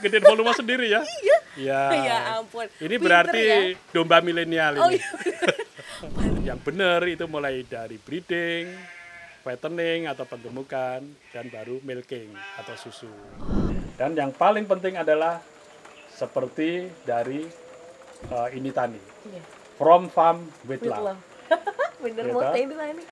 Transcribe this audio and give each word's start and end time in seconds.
gedein 0.00 0.24
volume 0.24 0.52
sendiri 0.52 0.86
ya. 0.88 1.00
Iya. 1.02 1.38
Iya. 1.56 1.80
Ya 2.00 2.18
ampun. 2.36 2.66
Ini 2.76 2.88
Pinter 2.90 3.02
berarti 3.02 3.40
ya. 3.42 3.58
domba 3.90 4.18
milenial 4.20 4.72
Oh 4.78 4.88
ini. 4.88 4.98
iya. 4.98 5.10
Yang 6.54 6.58
benar 6.64 7.00
itu 7.04 7.24
mulai 7.26 7.60
dari 7.62 7.96
breeding, 7.96 8.72
fattening 9.40 10.08
atau 10.08 10.24
penggemukan, 10.24 11.04
dan 11.30 11.44
baru 11.46 11.76
milking 11.80 12.32
atau 12.56 12.74
susu. 12.74 13.12
Dan 13.94 14.16
yang 14.16 14.32
paling 14.32 14.64
penting 14.64 14.96
adalah 14.96 15.44
seperti 16.10 16.88
dari 17.04 17.44
eh, 18.24 18.48
ini 18.56 18.72
tani, 18.72 18.96
Iya. 19.28 19.42
from 19.76 20.08
farm 20.08 20.48
with, 20.64 20.80
With 20.80 20.88
love. 20.88 21.12
love. 21.12 21.20
Bener 22.04 22.24
Iya 22.24 22.32
mau 22.32 22.42
toh? 22.42 22.56
ini 22.56 23.09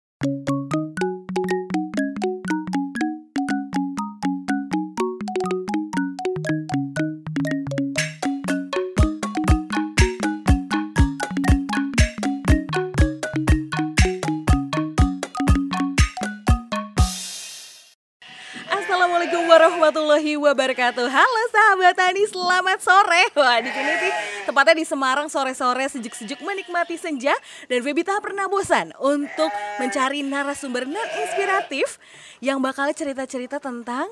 warahmatullahi 20.37 20.37
wabarakatuh. 20.37 21.07
Halo 21.09 21.43
sahabat 21.49 21.95
Tani, 21.97 22.25
selamat 22.29 22.79
sore. 22.85 23.23
Wah, 23.33 23.59
di 23.65 23.71
sini 23.73 23.93
sih 23.97 24.13
tepatnya 24.45 24.75
di 24.77 24.85
Semarang 24.85 25.29
sore-sore 25.33 25.89
sejuk-sejuk 25.89 26.45
menikmati 26.45 27.01
senja 27.01 27.33
dan 27.71 27.81
Feby 27.81 28.05
tak 28.05 28.21
pernah 28.21 28.45
bosan 28.45 28.93
untuk 29.01 29.49
mencari 29.81 30.21
narasumber 30.21 30.85
non 30.85 31.09
inspiratif 31.25 31.97
yang 32.45 32.61
bakal 32.61 32.93
cerita-cerita 32.93 33.57
tentang 33.57 34.11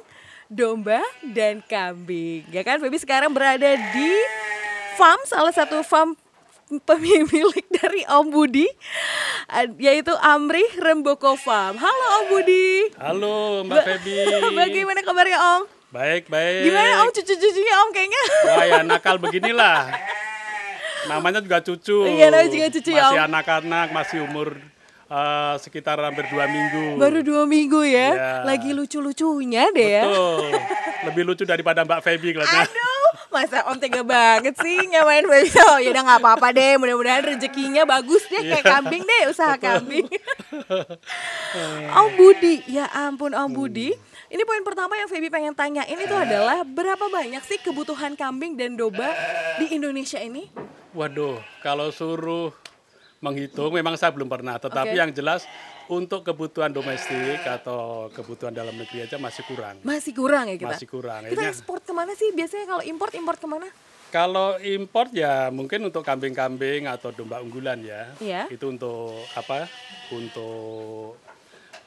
domba 0.48 1.04
dan 1.20 1.60
kambing. 1.60 2.48
Ya 2.48 2.64
kan, 2.64 2.80
Feby 2.80 2.96
sekarang 2.96 3.36
berada 3.36 3.76
di 3.76 4.12
farm 4.96 5.20
salah 5.28 5.52
satu 5.52 5.84
farm 5.84 6.16
pemilik 6.88 7.66
dari 7.76 8.08
Om 8.08 8.32
Budi 8.32 8.66
yaitu 9.76 10.16
Amri 10.24 10.64
Remboko 10.80 11.36
Farm. 11.36 11.76
Halo 11.76 12.06
Om 12.22 12.24
Budi. 12.32 12.88
Halo 12.96 13.36
Mbak 13.68 13.84
Feby. 13.84 14.14
Bagaimana 14.64 15.04
kabarnya 15.04 15.38
Om? 15.60 15.76
Baik, 15.96 16.28
baik. 16.28 16.60
Gimana 16.68 16.90
Om 17.00 17.10
cucu-cucunya 17.10 17.74
Om 17.80 17.88
kayaknya? 17.90 18.22
Wah 18.44 18.64
ya 18.66 18.78
nakal 18.84 19.16
beginilah. 19.16 19.88
Namanya 21.08 21.40
juga 21.40 21.64
cucu. 21.64 22.04
Iya, 22.04 22.28
namanya 22.28 22.50
juga 22.52 22.68
cucu 22.68 22.90
ya, 22.92 23.04
Masih 23.08 23.22
anak-anak, 23.24 23.86
masih 23.94 24.18
umur 24.20 24.60
eh, 25.06 25.54
sekitar 25.56 25.96
hampir 25.96 26.28
dua 26.28 26.44
minggu. 26.44 27.00
Baru 27.00 27.22
dua 27.22 27.48
minggu 27.48 27.80
ya, 27.80 28.08
Iya. 28.12 28.32
lagi 28.44 28.76
lucu-lucunya 28.76 29.72
deh 29.72 29.88
ya. 29.88 30.04
Betul. 30.04 30.50
Lebih 31.06 31.22
lucu 31.24 31.44
daripada 31.46 31.80
Mbak 31.80 32.00
Feby 32.02 32.34
kelihatannya. 32.34 32.66
Aduh, 32.66 33.08
masa 33.30 33.58
Om 33.70 33.78
tega 33.78 34.02
banget 34.02 34.52
sih 34.58 34.76
nyamain 34.84 35.22
baby 35.22 35.48
Oh 35.62 35.78
ya 35.78 35.94
udah 35.94 36.02
nggak 36.02 36.20
apa-apa 36.20 36.48
deh, 36.50 36.74
mudah-mudahan 36.76 37.22
rezekinya 37.24 37.86
bagus 37.86 38.26
deh 38.26 38.42
kayak 38.42 38.60
Iya. 38.60 38.68
kambing 38.68 39.00
deh, 39.00 39.22
usaha 39.30 39.54
kambing. 39.56 40.04
Om 41.96 42.08
Budi, 42.18 42.66
ya 42.66 42.84
ampun 42.92 43.30
Om 43.30 43.48
Budi. 43.48 43.94
Ini 44.26 44.42
poin 44.42 44.62
pertama 44.66 44.98
yang 44.98 45.06
Feby 45.06 45.30
pengen 45.30 45.54
tanyain 45.54 45.98
itu 45.98 46.16
adalah 46.16 46.66
berapa 46.66 47.06
banyak 47.06 47.42
sih 47.46 47.62
kebutuhan 47.62 48.18
kambing 48.18 48.58
dan 48.58 48.74
domba 48.74 49.14
di 49.62 49.70
Indonesia 49.70 50.18
ini? 50.18 50.50
Waduh, 50.90 51.38
kalau 51.62 51.94
suruh 51.94 52.50
menghitung 53.22 53.70
memang 53.70 53.94
saya 53.94 54.10
belum 54.10 54.26
pernah. 54.26 54.58
Tetapi 54.58 54.94
Oke. 54.94 54.98
yang 54.98 55.10
jelas 55.14 55.46
untuk 55.86 56.26
kebutuhan 56.26 56.74
domestik 56.74 57.38
atau 57.46 58.10
kebutuhan 58.10 58.50
dalam 58.50 58.74
negeri 58.74 59.06
aja 59.06 59.14
masih 59.14 59.46
kurang. 59.46 59.78
Masih 59.86 60.10
kurang 60.10 60.50
ya 60.50 60.56
kita. 60.58 60.74
Masih 60.74 60.88
kurang. 60.90 61.20
Kita 61.30 61.42
Ini- 61.46 61.52
ekspor 61.54 61.78
ke 61.78 61.92
mana 61.94 62.12
sih? 62.18 62.34
Biasanya 62.34 62.66
kalau 62.66 62.82
import 62.82 63.12
import 63.14 63.38
ke 63.38 63.46
mana? 63.46 63.68
Kalau 64.10 64.58
import 64.62 65.10
ya 65.14 65.50
mungkin 65.50 65.86
untuk 65.86 66.02
kambing-kambing 66.02 66.86
atau 66.90 67.10
domba 67.14 67.42
unggulan 67.42 67.78
ya. 67.82 68.10
Iya. 68.18 68.50
Itu 68.50 68.70
untuk 68.74 69.22
apa? 69.34 69.70
Untuk 70.10 71.18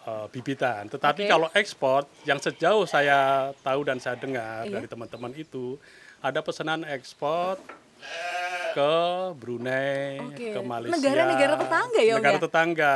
eh, 0.09 0.25
bibitan. 0.33 0.89
Tetapi 0.89 1.25
Oke. 1.25 1.31
kalau 1.31 1.47
ekspor 1.53 2.09
yang 2.25 2.41
sejauh 2.41 2.89
saya 2.89 3.51
tahu 3.61 3.85
dan 3.85 4.01
saya 4.01 4.17
dengar 4.17 4.65
Iya. 4.65 4.73
dari 4.81 4.87
teman-teman 4.89 5.31
itu 5.37 5.77
ada 6.19 6.41
pesanan 6.41 6.81
ekspor 6.83 7.61
ke 8.73 8.93
Brunei, 9.37 10.17
Oke. 10.19 10.53
ke 10.53 10.59
Malaysia. 10.61 10.95
Negara-negara 10.97 11.53
tetangga 11.57 11.99
ya, 11.99 12.13
Om, 12.13 12.17
Negara 12.21 12.37
ya? 12.37 12.43
tetangga. 12.43 12.95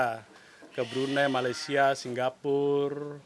Ke 0.74 0.82
Brunei, 0.90 1.30
Malaysia, 1.30 1.94
Singapura 1.94 3.22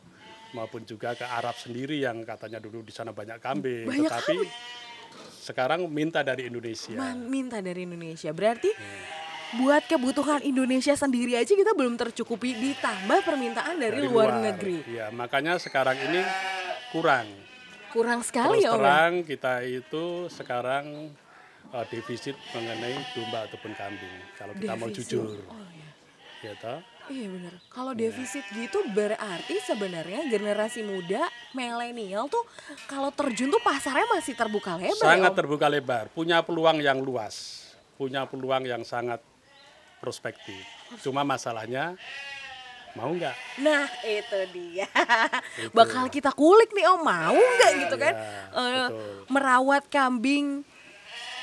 maupun 0.51 0.83
juga 0.83 1.15
ke 1.15 1.23
Arab 1.23 1.55
sendiri 1.55 1.99
yang 1.99 2.23
katanya 2.23 2.59
dulu 2.59 2.83
di 2.83 2.91
sana 2.91 3.11
banyak 3.11 3.39
kambing, 3.39 3.87
Banyak 3.87 4.09
tetapi 4.09 4.35
sekarang 5.43 5.87
minta 5.87 6.23
dari 6.23 6.47
Indonesia. 6.47 6.95
Minta 7.15 7.63
dari 7.63 7.87
Indonesia. 7.87 8.31
Berarti 8.35 8.67
buat 9.55 9.87
kebutuhan 9.87 10.43
Indonesia 10.43 10.91
sendiri 10.91 11.39
aja 11.39 11.55
kita 11.55 11.71
belum 11.71 11.95
tercukupi 11.95 12.51
ditambah 12.51 13.23
permintaan 13.23 13.79
dari, 13.79 14.03
luar, 14.03 14.43
negeri. 14.43 14.83
Ya, 14.91 15.07
makanya 15.07 15.55
sekarang 15.55 15.95
ini 15.95 16.19
kurang. 16.91 17.31
Kurang 17.87 18.19
sekali 18.27 18.59
Terus 18.59 18.67
ya 18.67 18.75
Om. 18.75 18.83
ya? 18.83 19.23
kita 19.23 19.53
itu 19.63 20.27
sekarang 20.27 21.15
uh, 21.71 21.85
defisit 21.87 22.35
mengenai 22.51 22.99
domba 23.15 23.47
ataupun 23.47 23.71
kambing. 23.71 24.15
Kalau 24.35 24.51
kita 24.51 24.73
mau 24.75 24.91
Defisit. 24.91 25.15
jujur, 25.15 25.39
Oh 25.47 25.63
iya. 25.71 26.51
ya 26.51 26.53
toh? 26.59 26.79
Iya 27.07 27.27
benar. 27.31 27.53
Kalau 27.71 27.95
defisit 27.95 28.43
gitu 28.51 28.83
berarti 28.91 29.55
sebenarnya 29.63 30.27
generasi 30.27 30.83
muda 30.83 31.23
milenial 31.55 32.27
tuh 32.27 32.43
kalau 32.83 33.15
terjun 33.15 33.47
tuh 33.47 33.63
pasarnya 33.63 34.03
masih 34.11 34.35
terbuka 34.35 34.75
lebar. 34.75 34.91
ya, 34.91 35.15
sangat 35.15 35.31
Om? 35.31 35.37
terbuka 35.39 35.71
lebar, 35.71 36.11
punya 36.11 36.43
peluang 36.43 36.83
yang 36.83 36.99
luas, 36.99 37.63
punya 37.95 38.27
peluang 38.27 38.67
yang 38.67 38.83
sangat 38.83 39.23
prospektif. 39.97 40.61
Cuma 40.99 41.21
masalahnya 41.21 41.97
mau 42.93 43.09
nggak? 43.09 43.35
Nah 43.59 43.85
itu 44.01 44.39
dia. 44.51 44.87
Itu. 45.59 45.69
Bakal 45.71 46.07
kita 46.07 46.31
kulik 46.31 46.71
nih 46.71 46.87
Om 46.87 47.01
mau 47.01 47.35
nggak 47.35 47.71
gitu 47.79 47.95
kan? 47.95 48.13
Iya, 48.13 48.31
Eh, 48.51 48.87
betul. 48.87 49.13
merawat 49.27 49.83
kambing 49.87 50.65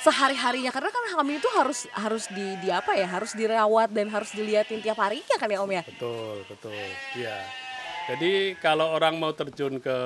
sehari-harinya 0.00 0.69
karena 0.69 0.91
kan 0.91 1.03
kambing 1.14 1.38
itu 1.38 1.48
harus 1.50 1.88
harus 1.91 2.28
di, 2.28 2.59
di 2.59 2.69
apa 2.69 2.93
ya 2.93 3.09
harus 3.09 3.32
dirawat 3.32 3.88
dan 3.88 4.12
harus 4.12 4.31
diliatin 4.31 4.78
tiap 4.78 4.98
harinya 4.98 5.37
kan 5.37 5.48
ya 5.48 5.59
Om 5.59 5.70
ya. 5.72 5.82
Betul, 5.82 6.44
betul. 6.44 6.75
Iya. 7.14 7.38
Jadi 8.04 8.32
kalau 8.59 8.93
orang 8.93 9.16
mau 9.16 9.32
terjun 9.32 9.81
ke 9.81 9.97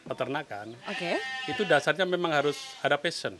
peternakan, 0.00 0.72
Oke. 0.88 1.20
itu 1.44 1.62
dasarnya 1.62 2.08
memang 2.08 2.32
harus 2.32 2.56
ada 2.80 2.96
passion, 2.96 3.36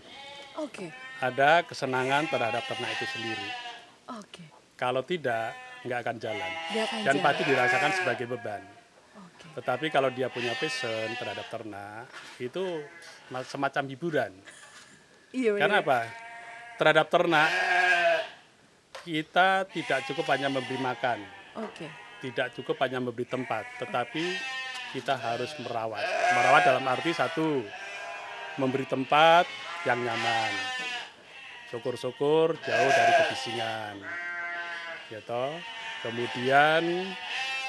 Oke. 0.55 0.93
ada 1.19 1.65
kesenangan 1.65 2.29
terhadap 2.29 2.61
ternak 2.69 2.93
itu 2.93 3.09
sendiri. 3.09 3.49
Oke. 4.17 4.45
Kalau 4.75 5.05
tidak, 5.05 5.55
nggak 5.85 5.99
akan 6.03 6.17
jalan. 6.19 6.51
Nggak 6.73 6.85
akan 6.89 6.99
Dan 6.99 7.15
jalan. 7.15 7.25
pasti 7.25 7.43
dirasakan 7.45 7.93
sebagai 7.95 8.27
beban. 8.27 8.63
Oke. 9.15 9.47
Tetapi 9.55 9.87
kalau 9.89 10.11
dia 10.11 10.27
punya 10.27 10.57
passion 10.57 11.09
terhadap 11.15 11.47
ternak, 11.47 12.09
itu 12.37 12.83
ma- 13.29 13.45
semacam 13.45 13.85
hiburan. 13.87 14.33
Iya 15.31 15.55
benar. 15.55 15.63
Karena 15.63 15.77
apa? 15.85 16.01
Terhadap 16.75 17.07
ternak, 17.07 17.51
kita 19.01 19.49
tidak 19.69 20.01
cukup 20.05 20.27
hanya 20.33 20.49
memberi 20.49 20.77
makan, 20.77 21.19
Oke. 21.61 21.87
tidak 22.21 22.53
cukup 22.53 22.77
hanya 22.81 22.99
memberi 22.99 23.25
tempat, 23.25 23.65
tetapi 23.79 24.25
kita 24.91 25.15
harus 25.15 25.53
merawat. 25.61 26.03
Merawat 26.35 26.63
dalam 26.65 26.85
arti 26.85 27.13
satu, 27.13 27.63
memberi 28.57 28.85
tempat 28.85 29.45
yang 29.85 30.01
nyaman. 30.01 30.53
Syukur-syukur 31.71 32.59
jauh 32.59 32.91
dari 32.91 33.13
kebisingan. 33.15 33.97
Ya 35.11 35.21
toh. 35.23 35.55
Kemudian 36.03 36.83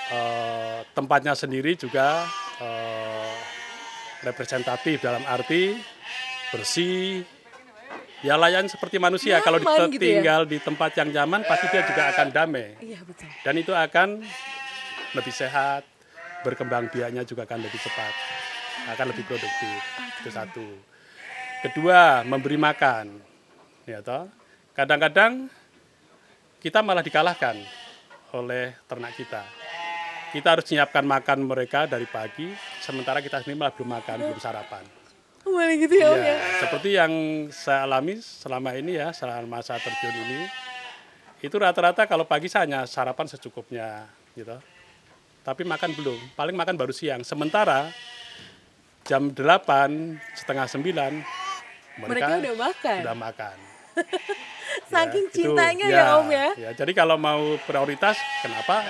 eh, 0.09 0.79
tempatnya 0.97 1.37
sendiri 1.37 1.77
juga 1.77 2.25
eh, 2.57 3.33
representatif 4.25 5.01
dalam 5.01 5.21
arti 5.25 5.77
bersih. 6.49 7.21
Ya 8.21 8.37
layan 8.37 8.69
seperti 8.69 9.01
manusia 9.01 9.41
kalau 9.41 9.57
Nyaman 9.57 9.89
gitu 9.97 10.05
ya? 10.05 10.45
di 10.45 10.61
tempat 10.61 10.93
yang 10.93 11.09
nyaman 11.09 11.41
pasti 11.41 11.65
dia 11.73 11.81
juga 11.89 12.13
akan 12.13 12.29
damai 12.29 12.77
Iya 12.77 13.01
betul. 13.01 13.25
dan 13.41 13.53
itu 13.57 13.73
akan 13.73 14.21
lebih 15.17 15.33
sehat, 15.33 15.81
berkembang 16.45 16.85
biaknya 16.93 17.25
juga 17.25 17.49
akan 17.49 17.65
lebih 17.65 17.81
cepat, 17.81 18.13
akan 18.93 19.05
lebih 19.09 19.25
produktif. 19.25 19.77
Itu 20.21 20.29
satu. 20.29 20.67
Kedua, 21.65 22.21
memberi 22.21 22.61
makan. 22.61 23.30
Ya 23.91 23.99
toh. 23.99 24.31
Kadang-kadang 24.71 25.51
kita 26.63 26.79
malah 26.79 27.03
dikalahkan 27.03 27.59
oleh 28.31 28.71
ternak 28.87 29.11
kita. 29.19 29.43
Kita 30.31 30.55
harus 30.55 30.63
menyiapkan 30.71 31.03
makan 31.03 31.43
mereka 31.43 31.83
dari 31.91 32.07
pagi, 32.07 32.55
sementara 32.79 33.19
kita 33.19 33.43
sendiri 33.43 33.59
malah 33.59 33.75
belum 33.75 33.89
makan, 33.99 34.17
belum 34.31 34.39
sarapan. 34.39 34.87
Boleh 35.43 35.75
gitu 35.75 35.99
ya 35.99 36.15
ya. 36.15 36.23
Ya, 36.23 36.37
seperti 36.63 36.89
yang 36.95 37.11
saya 37.51 37.83
alami 37.83 38.23
selama 38.23 38.71
ini 38.79 38.95
ya, 38.95 39.11
selama 39.11 39.59
masa 39.59 39.75
terjun 39.75 40.15
ini, 40.15 40.47
itu 41.43 41.51
rata-rata 41.59 42.07
kalau 42.07 42.23
pagi 42.23 42.47
saya 42.47 42.63
hanya 42.63 42.87
sarapan 42.87 43.27
secukupnya, 43.27 44.07
gitu. 44.31 44.55
Tapi 45.43 45.67
makan 45.67 45.91
belum, 45.99 46.19
paling 46.39 46.55
makan 46.55 46.79
baru 46.79 46.95
siang. 46.95 47.27
Sementara 47.27 47.91
jam 49.03 49.35
8 49.35 50.15
setengah 50.37 50.69
9 50.69 52.07
Mereka 52.07 52.39
udah 52.39 52.55
makan. 52.55 52.99
sudah 53.03 53.17
makan. 53.19 53.70
Saking 54.91 55.27
Ya, 55.27 55.31
itu, 55.31 55.35
cintanya 55.35 55.87
ya, 55.87 56.03
Om 56.19 56.27
ya. 56.31 56.47
Jadi 56.75 56.91
kalau 56.95 57.19
mau 57.19 57.59
prioritas, 57.67 58.15
kenapa 58.39 58.83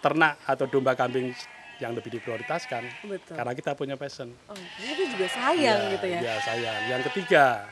ternak 0.00 0.40
atau 0.44 0.64
domba 0.68 0.92
kambing 0.96 1.32
yang 1.80 1.96
lebih 1.96 2.20
diprioritaskan? 2.20 2.84
Betul. 3.08 3.34
Karena 3.36 3.52
kita 3.56 3.72
punya 3.72 3.96
passion. 3.96 4.32
Oh, 4.48 4.56
itu 4.80 5.02
juga 5.16 5.26
sayang 5.32 5.96
gitu 5.96 6.06
ya. 6.08 6.20
Ya 6.20 6.34
sayang. 6.44 6.80
Yang 6.92 7.02
ketiga 7.12 7.68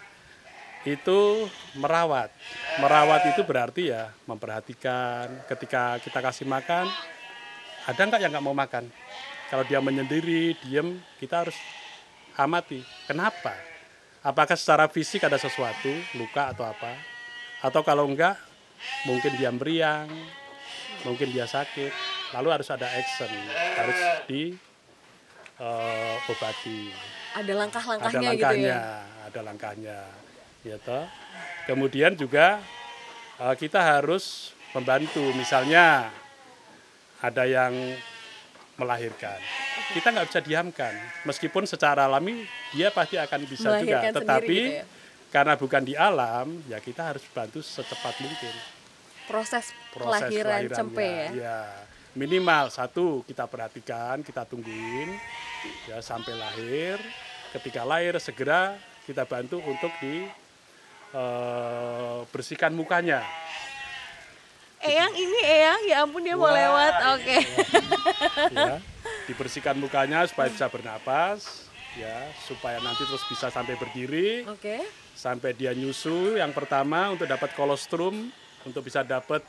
itu 0.88 1.48
merawat. 1.76 2.32
Merawat 2.80 3.28
itu 3.28 3.44
berarti 3.44 3.92
ya 3.92 4.12
memperhatikan. 4.24 5.44
Ketika 5.44 6.00
kita 6.00 6.18
kasih 6.24 6.48
makan, 6.48 6.88
ada 7.84 8.00
nggak 8.00 8.20
yang 8.20 8.30
nggak 8.32 8.46
mau 8.46 8.56
makan? 8.56 8.88
Kalau 9.48 9.64
dia 9.64 9.80
menyendiri, 9.80 10.56
diem, 10.60 11.00
kita 11.16 11.44
harus 11.44 11.56
amati. 12.36 12.84
Kenapa? 13.08 13.56
Apakah 14.22 14.58
secara 14.58 14.90
fisik 14.90 15.22
ada 15.22 15.38
sesuatu, 15.38 15.90
luka 16.18 16.50
atau 16.50 16.66
apa? 16.66 16.92
Atau 17.62 17.86
kalau 17.86 18.10
enggak, 18.10 18.34
mungkin 19.06 19.34
dia 19.38 19.50
meriang, 19.54 20.10
mungkin 21.06 21.30
dia 21.30 21.46
sakit. 21.46 21.92
Lalu 22.34 22.48
harus 22.60 22.68
ada 22.68 22.84
action, 22.84 23.30
harus 23.78 23.98
di 24.28 24.52
eh, 25.58 26.14
obati 26.28 26.92
Ada 27.34 27.40
ada 27.40 27.52
langkah-langkahnya 27.56 28.30
gitu 28.36 28.56
ya. 28.68 28.80
ada 29.26 29.40
langkahnya, 29.40 29.98
ya 30.66 30.76
toh. 30.82 31.06
Kemudian 31.64 32.12
juga 32.18 32.60
eh, 33.40 33.54
kita 33.56 33.80
harus 33.80 34.52
membantu, 34.76 35.24
misalnya 35.32 36.12
ada 37.18 37.44
yang 37.48 37.74
melahirkan, 38.78 39.40
kita 39.88 40.08
nggak 40.12 40.26
bisa 40.28 40.40
diamkan, 40.44 40.92
meskipun 41.24 41.64
secara 41.64 42.04
alami 42.04 42.44
dia 42.76 42.92
pasti 42.92 43.16
akan 43.16 43.40
bisa 43.48 43.80
juga, 43.80 43.80
Melahirkan 43.80 44.12
tetapi 44.20 44.58
gitu 44.60 44.76
ya. 44.76 44.84
karena 45.32 45.54
bukan 45.56 45.82
di 45.84 45.94
alam, 45.96 46.46
ya 46.68 46.76
kita 46.76 47.08
harus 47.14 47.24
bantu 47.32 47.64
secepat 47.64 48.14
mungkin 48.20 48.54
Proses, 49.28 49.76
proses 49.92 50.08
kelahiran 50.08 50.72
cempe 50.72 51.04
ya. 51.04 51.28
Ya, 51.36 51.60
minimal 52.16 52.72
satu 52.72 53.20
kita 53.28 53.44
perhatikan, 53.44 54.24
kita 54.24 54.48
tungguin 54.48 55.12
ya 55.84 56.00
sampai 56.00 56.32
lahir. 56.32 56.96
Ketika 57.52 57.84
lahir 57.84 58.16
segera 58.20 58.76
kita 59.04 59.24
bantu 59.24 59.60
untuk 59.64 59.92
di 60.00 60.24
eh, 61.12 62.18
bersihkan 62.28 62.72
mukanya. 62.72 63.24
Eyang 64.80 65.12
ini 65.12 65.40
Eyang, 65.44 65.80
ya 65.88 65.96
ampun 66.06 66.22
dia 66.24 66.36
mau 66.36 66.48
Wah, 66.48 66.56
lewat. 66.56 66.92
Oke. 67.20 67.36
ya. 68.52 68.76
Dibersihkan 69.28 69.76
mukanya 69.76 70.24
supaya 70.24 70.48
bisa 70.48 70.72
bernapas, 70.72 71.68
ya, 72.00 72.32
supaya 72.48 72.80
nanti 72.80 73.04
terus 73.04 73.20
bisa 73.28 73.52
sampai 73.52 73.76
berdiri, 73.76 74.48
Oke. 74.48 74.80
sampai 75.12 75.52
dia 75.52 75.76
nyusu 75.76 76.40
yang 76.40 76.56
pertama 76.56 77.12
untuk 77.12 77.28
dapat 77.28 77.52
kolostrum, 77.52 78.32
untuk 78.64 78.80
bisa 78.88 79.04
dapat 79.04 79.44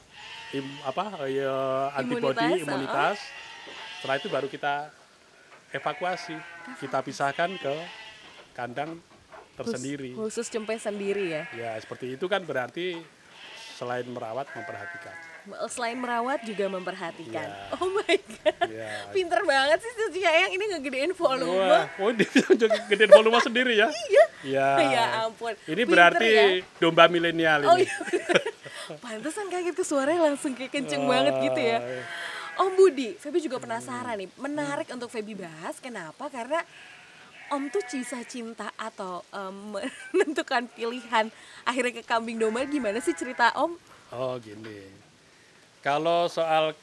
im- 0.52 0.80
apa 0.84 1.24
ya, 1.31 1.56
antibody 1.96 2.60
Imunitas, 2.60 2.68
imunitas. 2.68 3.18
Setelah 4.04 4.16
itu 4.20 4.28
baru 4.28 4.48
kita 4.52 4.92
evakuasi, 5.72 6.36
kita 6.84 7.00
pisahkan 7.00 7.50
ke 7.56 7.74
kandang 8.52 9.00
tersendiri. 9.56 10.12
Khusus 10.16 10.48
cempe 10.52 10.76
sendiri 10.76 11.36
ya. 11.36 11.44
Ya 11.56 11.72
seperti 11.80 12.20
itu 12.20 12.26
kan 12.28 12.44
berarti 12.44 13.00
selain 13.80 14.08
merawat 14.12 14.48
memperhatikan. 14.56 15.29
Selain 15.68 15.96
merawat 15.96 16.44
juga 16.44 16.68
memperhatikan. 16.68 17.48
Ya. 17.48 17.74
Oh 17.78 17.88
my 17.90 18.16
god. 18.16 18.68
Ya. 18.68 18.90
Pinter 19.10 19.42
banget 19.44 19.80
sih 19.80 19.92
si 20.12 20.22
Eyang 20.22 20.52
ini 20.52 20.64
ngegedein 20.70 21.14
volume. 21.14 21.58
Wah, 21.58 21.86
oh 21.98 22.12
dia 22.12 22.28
juga 22.62 22.78
gedein 22.86 23.10
volume 23.10 23.40
sendiri 23.40 23.74
ya? 23.74 23.88
Iya. 23.88 24.26
Ya. 24.44 24.68
Ya 24.80 25.04
ampun. 25.24 25.54
Ini 25.64 25.82
Pinter 25.84 25.90
berarti 25.90 26.28
ya. 26.28 26.46
domba 26.78 27.08
milenial 27.08 27.60
Oh 27.66 27.76
ini. 27.76 27.88
iya. 27.88 27.96
Pantesan 29.04 29.48
kayak 29.48 29.72
gitu 29.72 29.86
suaranya 29.86 30.28
langsung 30.28 30.54
kayak 30.54 30.72
kenceng 30.72 31.06
banget 31.06 31.34
gitu 31.46 31.60
ya. 31.60 31.78
iya. 31.80 32.04
Om 32.60 32.76
Budi, 32.76 33.16
Feby 33.16 33.40
juga 33.40 33.56
penasaran 33.58 34.20
nih. 34.20 34.28
Menarik 34.36 34.92
untuk 34.92 35.08
Feby 35.08 35.32
bahas. 35.34 35.80
Kenapa? 35.80 36.28
Karena 36.28 36.60
Om 37.50 37.66
tuh 37.68 37.82
kisah 37.82 38.22
cinta 38.24 38.70
atau 38.76 39.26
em, 39.32 39.74
menentukan 40.14 40.70
pilihan 40.70 41.32
akhirnya 41.64 41.98
ke 41.98 42.04
kambing 42.04 42.38
domba 42.38 42.62
gimana 42.64 43.00
sih 43.00 43.16
cerita 43.16 43.50
Om? 43.56 43.74
Oh 44.10 44.38
gini, 44.38 44.86
kalau 45.80 46.28
soal 46.28 46.76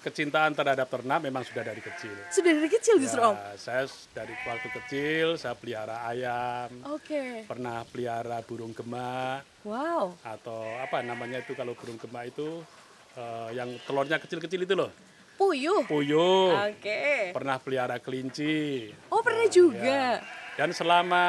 kecintaan 0.00 0.56
terhadap 0.56 0.88
ternak 0.88 1.20
memang 1.20 1.44
sudah 1.44 1.60
dari 1.62 1.78
kecil. 1.78 2.16
Sudah 2.26 2.56
dari 2.56 2.68
kecil 2.68 2.96
justru 2.96 3.20
Om. 3.20 3.36
Ya, 3.36 3.52
saya 3.54 3.84
s- 3.84 4.08
dari 4.10 4.32
waktu 4.40 4.68
kecil 4.74 5.36
saya 5.36 5.52
pelihara 5.52 6.08
ayam, 6.08 6.72
Oke. 6.88 7.44
pernah 7.44 7.84
pelihara 7.84 8.40
burung 8.40 8.72
gemak 8.72 9.44
Wow. 9.60 10.16
atau 10.22 10.56
apa 10.80 11.04
namanya 11.04 11.38
itu 11.38 11.52
kalau 11.52 11.76
burung 11.76 11.98
gemak 11.98 12.28
itu 12.28 12.64
eh, 13.12 13.50
yang 13.52 13.68
telurnya 13.82 14.16
kecil-kecil 14.16 14.64
itu 14.64 14.72
loh, 14.72 14.88
Puyuh. 15.36 15.84
puyuh. 15.84 16.54
Oke. 16.64 17.34
Pernah 17.34 17.58
pelihara 17.58 17.98
kelinci. 17.98 18.88
Oh 19.08 19.20
pernah 19.20 19.50
juga. 19.50 20.22
Dan 20.54 20.70
selama 20.70 21.24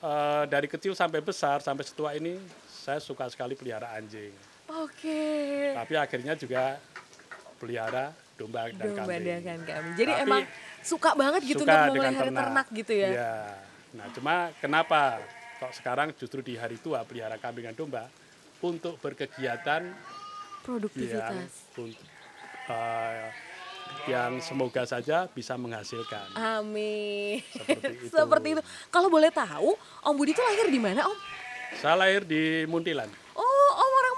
eh, 0.00 0.42
dari 0.46 0.66
kecil 0.66 0.92
sampai 0.92 1.20
besar 1.20 1.60
sampai 1.60 1.84
setua 1.84 2.12
ini 2.12 2.34
saya 2.66 2.98
suka 2.98 3.28
sekali 3.28 3.54
pelihara 3.54 3.94
anjing. 3.94 4.34
Oke. 4.64 5.22
Tapi 5.72 5.94
akhirnya 5.94 6.34
juga 6.34 6.80
pelihara 7.56 8.10
domba 8.34 8.66
dan 8.68 8.80
Domba 8.82 9.04
kambing. 9.06 9.24
dan 9.44 9.60
kambing. 9.62 9.94
Jadi 9.94 10.12
Tapi 10.12 10.24
emang 10.24 10.42
suka 10.80 11.10
banget 11.14 11.40
gitu 11.44 11.62
suka 11.62 11.72
dengan 11.88 12.12
memelihara 12.12 12.30
ternak. 12.34 12.66
gitu 12.72 12.92
ya. 12.92 13.08
Iya. 13.10 13.34
Nah, 13.94 14.06
cuma 14.10 14.34
kenapa 14.58 15.22
kok 15.56 15.72
sekarang 15.72 16.10
justru 16.14 16.42
di 16.42 16.54
hari 16.54 16.76
tua 16.76 17.06
pelihara 17.06 17.36
kambing 17.36 17.64
dan 17.64 17.76
domba 17.76 18.10
untuk 18.58 18.98
berkegiatan 18.98 19.82
yang 19.84 20.64
Produktivitas. 20.64 21.68
untuk 21.76 21.92
eh, 22.66 23.28
yang 24.08 24.40
semoga 24.40 24.82
saja 24.84 25.28
bisa 25.28 25.54
menghasilkan. 25.54 26.34
Amin. 26.34 27.38
Seperti 27.46 27.88
itu. 28.00 28.10
Seperti 28.10 28.48
itu. 28.50 28.62
Kalau 28.88 29.08
boleh 29.08 29.28
tahu, 29.28 29.76
Om 30.02 30.14
Budi 30.16 30.32
itu 30.32 30.40
lahir 30.40 30.66
di 30.66 30.80
mana, 30.80 31.04
Om? 31.04 31.18
Saya 31.76 31.94
lahir 31.94 32.24
di 32.24 32.64
Muntilan. 32.64 33.06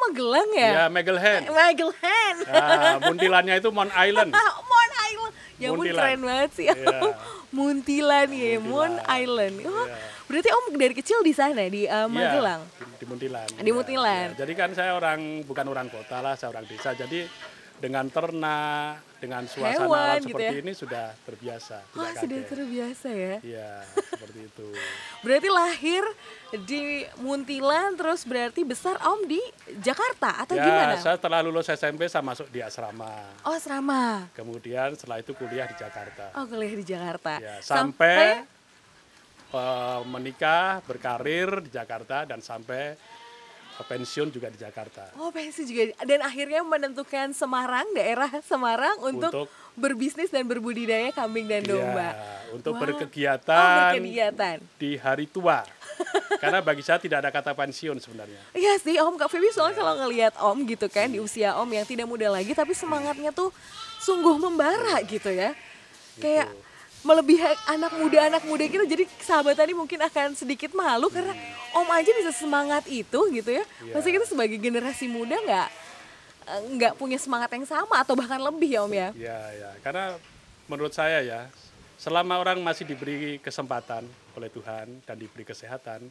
Magelang 0.06 0.48
ya? 0.54 0.70
Ya, 0.70 0.84
Magelhan. 0.86 1.40
Magelang. 1.50 2.36
Nah, 2.46 2.94
Muntilannya 3.02 3.54
itu 3.58 3.68
Mount 3.74 3.92
Island. 3.92 4.30
Mon 4.70 4.90
Island. 5.02 5.34
Ya 5.56 5.68
Muntilan. 5.72 6.04
keren 6.04 6.20
banget 6.22 6.50
sih. 6.54 6.66
Iya. 6.68 6.98
Muntilan 7.56 8.28
ya, 8.28 8.60
Muntilan. 8.60 8.92
Island. 9.08 9.54
Oh, 9.64 9.86
Iya. 9.86 9.96
berarti 10.26 10.48
Om 10.50 10.64
dari 10.74 10.94
kecil 10.94 11.18
di 11.22 11.32
sana 11.32 11.64
di 11.66 11.86
uh, 11.86 12.06
Magelang. 12.06 12.62
Iya, 12.62 12.86
di, 12.98 13.04
Muntilan. 13.06 13.46
Di 13.56 13.70
Muntilan. 13.72 14.26
Ya, 14.34 14.38
Jadi 14.44 14.52
kan 14.52 14.70
saya 14.74 14.92
orang 14.94 15.42
bukan 15.42 15.66
orang 15.66 15.88
kota 15.88 16.20
lah, 16.20 16.36
saya 16.36 16.52
orang 16.52 16.66
desa. 16.68 16.92
Jadi 16.92 17.24
dengan 17.76 18.08
ternak, 18.08 19.04
dengan 19.20 19.42
suasana 19.48 19.84
Hewan 19.84 19.96
alam 20.00 20.20
gitu 20.24 20.28
seperti 20.32 20.56
ya. 20.56 20.62
ini 20.64 20.72
sudah 20.72 21.06
terbiasa, 21.24 21.76
Wah, 21.92 22.12
tidak 22.12 22.20
sudah 22.20 22.38
kaget. 22.40 22.50
terbiasa 22.52 23.08
ya. 23.12 23.34
Iya, 23.40 23.70
seperti 24.12 24.40
itu. 24.48 24.68
Berarti 25.24 25.48
lahir 25.52 26.04
di 26.64 26.82
Muntilan 27.20 27.98
terus 27.98 28.22
berarti 28.22 28.62
besar 28.62 28.96
Om 29.02 29.26
di 29.26 29.42
Jakarta 29.82 30.46
atau 30.46 30.54
ya, 30.54 30.62
gimana? 30.62 30.94
saya 31.02 31.18
setelah 31.18 31.42
lulus 31.42 31.66
SMP 31.66 32.06
saya 32.06 32.22
masuk 32.22 32.46
di 32.54 32.62
asrama. 32.62 33.34
Oh, 33.42 33.56
asrama. 33.56 34.30
Kemudian 34.36 34.94
setelah 34.94 35.18
itu 35.18 35.34
kuliah 35.34 35.66
di 35.66 35.74
Jakarta. 35.74 36.30
Oh, 36.38 36.46
kuliah 36.46 36.74
di 36.78 36.84
Jakarta. 36.86 37.42
Ya, 37.42 37.58
sampai 37.60 38.46
eh, 39.50 40.00
menikah, 40.06 40.80
berkarir 40.86 41.66
di 41.66 41.70
Jakarta 41.74 42.22
dan 42.24 42.38
sampai 42.38 42.94
pensiun 43.82 44.30
juga 44.30 44.48
di 44.48 44.56
Jakarta. 44.56 45.12
Oh, 45.16 45.28
pensi 45.28 45.64
juga. 45.64 45.92
Dan 46.00 46.20
akhirnya 46.20 46.62
menentukan 46.62 47.32
Semarang, 47.32 47.84
daerah 47.92 48.30
Semarang 48.40 48.96
untuk, 49.02 49.28
Untuk- 49.28 49.50
berbisnis 49.74 50.30
dan 50.30 50.44
berbudidaya 50.44 51.12
kambing 51.12 51.44
dan 51.44 51.60
domba. 51.60 52.08
Ya, 52.08 52.48
untuk 52.48 52.72
Wow. 52.72 52.82
berkegiatan 52.82 53.52
Oh, 53.52 53.76
berkegiatan. 53.92 54.56
di 54.80 54.96
hari 54.96 55.26
tua. 55.26 55.60
Karena 56.40 56.60
bagi 56.60 56.80
saya 56.80 56.96
tidak 56.96 57.20
ada 57.20 57.30
kata 57.30 57.52
pensiun 57.52 57.96
sebenarnya. 57.96 58.40
Iya 58.52 58.76
sih 58.76 58.96
Om 58.96 59.16
Kak 59.16 59.28
Feby 59.28 59.48
soalnya 59.50 59.72
Iya. 59.72 59.80
kalau 59.80 59.94
ngelihat 59.98 60.32
Om 60.38 60.58
gitu 60.64 60.86
kan 60.88 61.08
di 61.08 61.20
usia 61.20 61.56
Om 61.56 61.68
yang 61.70 61.84
tidak 61.84 62.04
muda 62.04 62.28
lagi 62.28 62.52
tapi 62.52 62.72
semangatnya 62.72 63.32
tuh 63.32 63.52
sungguh 63.98 64.36
membara 64.36 65.00
gitu 65.02 65.28
ya. 65.28 65.52
Kayak 66.16 66.48
melebihi 67.06 67.46
anak 67.70 67.92
muda 67.94 68.18
anak 68.26 68.42
muda 68.42 68.66
gitu 68.66 68.82
jadi 68.82 69.06
sahabat 69.22 69.54
tadi 69.54 69.72
mungkin 69.72 70.02
akan 70.02 70.34
sedikit 70.34 70.74
malu 70.74 71.06
karena 71.06 71.32
Om 71.76 71.88
aja 71.92 72.08
bisa 72.08 72.32
semangat 72.32 72.88
itu 72.88 73.20
gitu 73.36 73.50
ya. 73.52 73.64
Iya. 73.84 73.92
Pasti 73.92 74.08
kita 74.08 74.24
sebagai 74.24 74.56
generasi 74.56 75.12
muda 75.12 75.36
nggak 75.36 75.68
nggak 76.72 76.92
punya 76.96 77.20
semangat 77.20 77.52
yang 77.52 77.68
sama 77.68 78.00
atau 78.00 78.16
bahkan 78.16 78.40
lebih 78.40 78.72
ya 78.72 78.80
Om 78.88 78.92
ya. 78.96 79.08
Ya, 79.12 79.40
ya. 79.52 79.70
Karena 79.84 80.16
menurut 80.72 80.96
saya 80.96 81.20
ya, 81.20 81.52
selama 82.00 82.40
orang 82.40 82.64
masih 82.64 82.88
diberi 82.88 83.36
kesempatan 83.44 84.08
oleh 84.32 84.48
Tuhan 84.48 85.04
dan 85.04 85.16
diberi 85.20 85.44
kesehatan, 85.44 86.08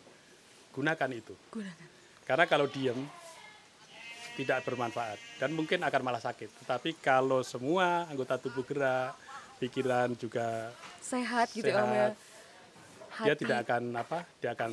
gunakan 0.69 1.09
itu. 1.09 1.33
Gunakan. 1.49 1.87
Karena 2.29 2.45
kalau 2.45 2.69
diem 2.69 2.97
tidak 4.37 4.67
bermanfaat 4.67 5.17
dan 5.41 5.49
mungkin 5.49 5.81
akan 5.81 6.01
malah 6.05 6.21
sakit. 6.21 6.61
Tetapi 6.61 7.01
kalau 7.01 7.41
semua 7.41 8.05
anggota 8.05 8.37
tubuh 8.37 8.61
gerak, 8.61 9.17
pikiran 9.61 10.13
juga 10.19 10.71
Sehat 10.99 11.47
gitu 11.55 11.69
ya 11.69 11.83
Om 11.83 11.91
ya. 11.91 12.07
Sehat. 12.11 12.13
dia 13.15 13.33
Hati. 13.33 13.41
tidak 13.47 13.57
akan 13.67 13.83
apa 13.95 14.17
dia 14.43 14.51
akan 14.51 14.71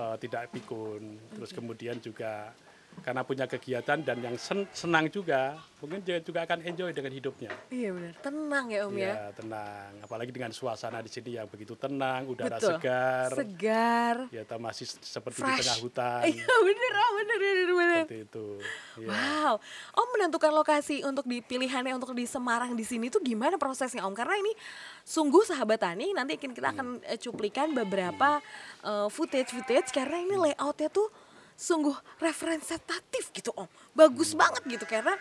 eh, 0.00 0.16
tidak 0.22 0.42
pikun 0.52 1.02
terus 1.36 1.50
kemudian 1.52 2.00
juga 2.00 2.52
karena 3.02 3.26
punya 3.26 3.44
kegiatan 3.44 3.98
dan 4.00 4.16
yang 4.22 4.36
sen- 4.38 4.68
senang 4.70 5.10
juga 5.10 5.58
mungkin 5.82 6.00
dia 6.00 6.22
juga 6.22 6.48
akan 6.48 6.64
enjoy 6.64 6.94
dengan 6.96 7.12
hidupnya 7.12 7.52
Iya 7.68 7.90
benar. 7.92 8.12
Tenang 8.24 8.66
ya 8.72 8.80
Om 8.88 8.96
ya. 8.96 9.12
ya 9.12 9.24
tenang 9.36 9.90
apalagi 10.00 10.30
dengan 10.32 10.52
suasana 10.54 11.04
di 11.04 11.10
sini 11.12 11.36
yang 11.36 11.50
begitu 11.50 11.76
tenang 11.76 12.24
udara 12.24 12.56
Betul. 12.56 12.80
segar 12.80 13.30
Segar. 13.36 14.16
ya 14.32 14.42
masih 14.56 14.86
seperti 14.88 15.40
di 15.40 15.44
Fresh. 15.44 15.60
tengah 15.60 15.78
hutan 15.84 16.22
Iya 16.32 16.46
bener, 16.48 16.92
oh 16.94 17.10
bener, 17.18 17.36
bener, 17.36 17.68
bener. 17.74 18.02
seperti 18.06 18.18
itu 18.24 18.46
ya. 19.04 19.08
Wow, 19.10 19.52
Om 19.92 20.08
menentukan 20.16 20.52
lokasi 20.54 20.96
untuk 21.04 21.26
di 21.28 21.44
pilihannya 21.44 21.92
untuk 21.98 22.16
di 22.16 22.24
Semarang 22.24 22.72
di 22.72 22.84
sini 22.86 23.12
tuh 23.12 23.20
gimana 23.20 23.60
prosesnya 23.60 24.06
Om? 24.08 24.14
Karena 24.16 24.38
ini 24.40 24.52
sungguh 25.04 25.44
sahabat 25.44 25.84
tani 25.84 26.16
nanti 26.16 26.40
kita 26.40 26.72
akan 26.72 27.04
eh, 27.04 27.20
cuplikan 27.20 27.76
beberapa 27.76 28.40
eh, 28.80 29.08
footage 29.12 29.52
footage 29.52 29.92
karena 29.92 30.16
ini 30.24 30.34
layoutnya 30.38 30.88
tuh 30.88 31.12
sungguh 31.54 31.94
representatif 32.18 33.30
gitu 33.30 33.54
Om, 33.54 33.70
bagus 33.94 34.34
banget 34.34 34.62
gitu 34.66 34.84
karena 34.86 35.14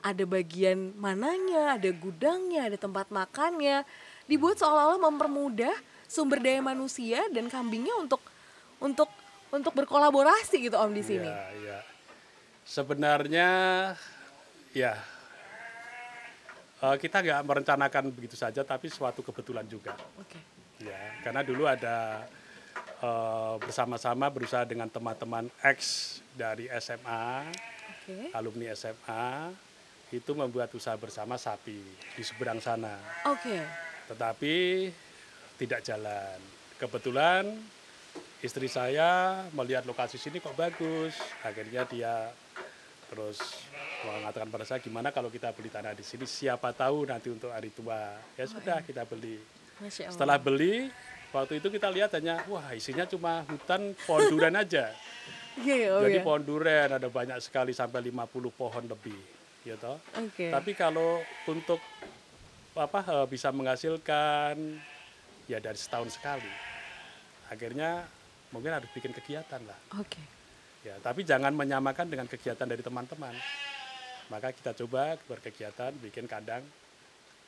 ada 0.00 0.24
bagian 0.24 0.96
mananya, 0.96 1.76
ada 1.76 1.90
gudangnya, 1.92 2.72
ada 2.72 2.78
tempat 2.80 3.12
makannya, 3.12 3.84
dibuat 4.24 4.56
seolah-olah 4.56 5.00
mempermudah 5.10 5.76
sumber 6.08 6.40
daya 6.42 6.64
manusia 6.64 7.22
dan 7.30 7.46
kambingnya 7.46 7.94
untuk 8.00 8.20
untuk 8.80 9.10
untuk 9.52 9.72
berkolaborasi 9.76 10.56
gitu 10.58 10.76
Om 10.78 10.92
di 10.96 11.04
sini. 11.04 11.28
Ya, 11.28 11.44
ya. 11.54 11.78
Sebenarnya 12.64 13.48
ya 14.72 14.94
eh, 16.80 16.96
kita 16.96 17.20
nggak 17.20 17.42
merencanakan 17.44 18.04
begitu 18.10 18.34
saja, 18.34 18.64
tapi 18.64 18.88
suatu 18.88 19.20
kebetulan 19.20 19.68
juga. 19.68 19.94
Oke. 20.16 20.40
Ya, 20.80 21.20
karena 21.20 21.44
dulu 21.44 21.68
ada 21.68 22.24
eh, 23.00 23.54
bersama-sama 23.60 24.28
berusaha 24.28 24.62
dengan 24.68 24.86
teman-teman 24.86 25.48
X 25.64 25.78
dari 26.36 26.68
SMA, 26.80 27.48
Oke. 27.96 28.32
alumni 28.36 28.72
SMA, 28.76 29.50
itu 30.10 30.30
membuat 30.34 30.74
usaha 30.74 30.98
bersama 30.98 31.38
sapi 31.38 31.78
di 32.16 32.22
seberang 32.22 32.58
sana. 32.58 32.98
Oke. 33.30 33.62
Tetapi 34.10 34.56
tidak 35.60 35.86
jalan. 35.86 36.38
Kebetulan 36.80 37.44
istri 38.42 38.66
saya 38.66 39.44
melihat 39.54 39.86
lokasi 39.86 40.18
sini 40.18 40.42
kok 40.42 40.56
bagus. 40.58 41.14
Akhirnya 41.46 41.86
dia 41.86 42.32
terus 43.10 43.38
mengatakan 44.06 44.48
pada 44.48 44.64
saya 44.64 44.80
gimana 44.80 45.10
kalau 45.10 45.28
kita 45.28 45.50
beli 45.50 45.68
tanah 45.68 45.92
di 45.92 46.06
sini 46.06 46.24
siapa 46.24 46.72
tahu 46.74 47.06
nanti 47.06 47.30
untuk 47.30 47.52
hari 47.54 47.70
tua. 47.70 48.18
Ya 48.34 48.48
sudah 48.48 48.82
kita 48.82 49.06
beli. 49.06 49.38
Setelah 49.90 50.40
beli 50.40 50.90
waktu 51.30 51.62
itu 51.62 51.68
kita 51.70 51.88
lihat 51.90 52.10
hanya 52.18 52.42
wah 52.50 52.74
isinya 52.74 53.06
cuma 53.06 53.46
hutan 53.46 53.94
pohon 54.06 54.22
durian 54.30 54.56
aja. 54.62 54.90
Iya, 55.60 55.98
oh 55.98 56.02
Jadi 56.06 56.22
iya. 56.22 56.24
pohon 56.24 56.42
durian 56.46 56.90
ada 56.96 57.08
banyak 57.10 57.38
sekali 57.42 57.74
sampai 57.74 58.08
50 58.08 58.30
pohon 58.54 58.84
lebih. 58.86 59.18
Toh? 59.76 60.00
Oke. 60.16 60.48
Tapi 60.50 60.72
kalau 60.72 61.20
untuk 61.46 61.78
apa 62.74 63.00
eh, 63.04 63.26
bisa 63.28 63.52
menghasilkan 63.52 64.56
ya 65.46 65.58
dari 65.60 65.76
setahun 65.76 66.16
sekali, 66.16 66.48
akhirnya 67.52 68.08
mungkin 68.54 68.72
harus 68.72 68.88
bikin 68.94 69.12
kegiatan 69.12 69.60
lah. 69.66 69.78
Oke. 70.00 70.22
Ya, 70.80 70.96
tapi 71.04 71.28
jangan 71.28 71.52
menyamakan 71.52 72.08
dengan 72.08 72.24
kegiatan 72.24 72.64
dari 72.64 72.80
teman-teman. 72.80 73.36
Maka 74.32 74.54
kita 74.56 74.72
coba 74.72 75.18
berkegiatan 75.28 75.92
bikin 76.00 76.24
kandang 76.24 76.64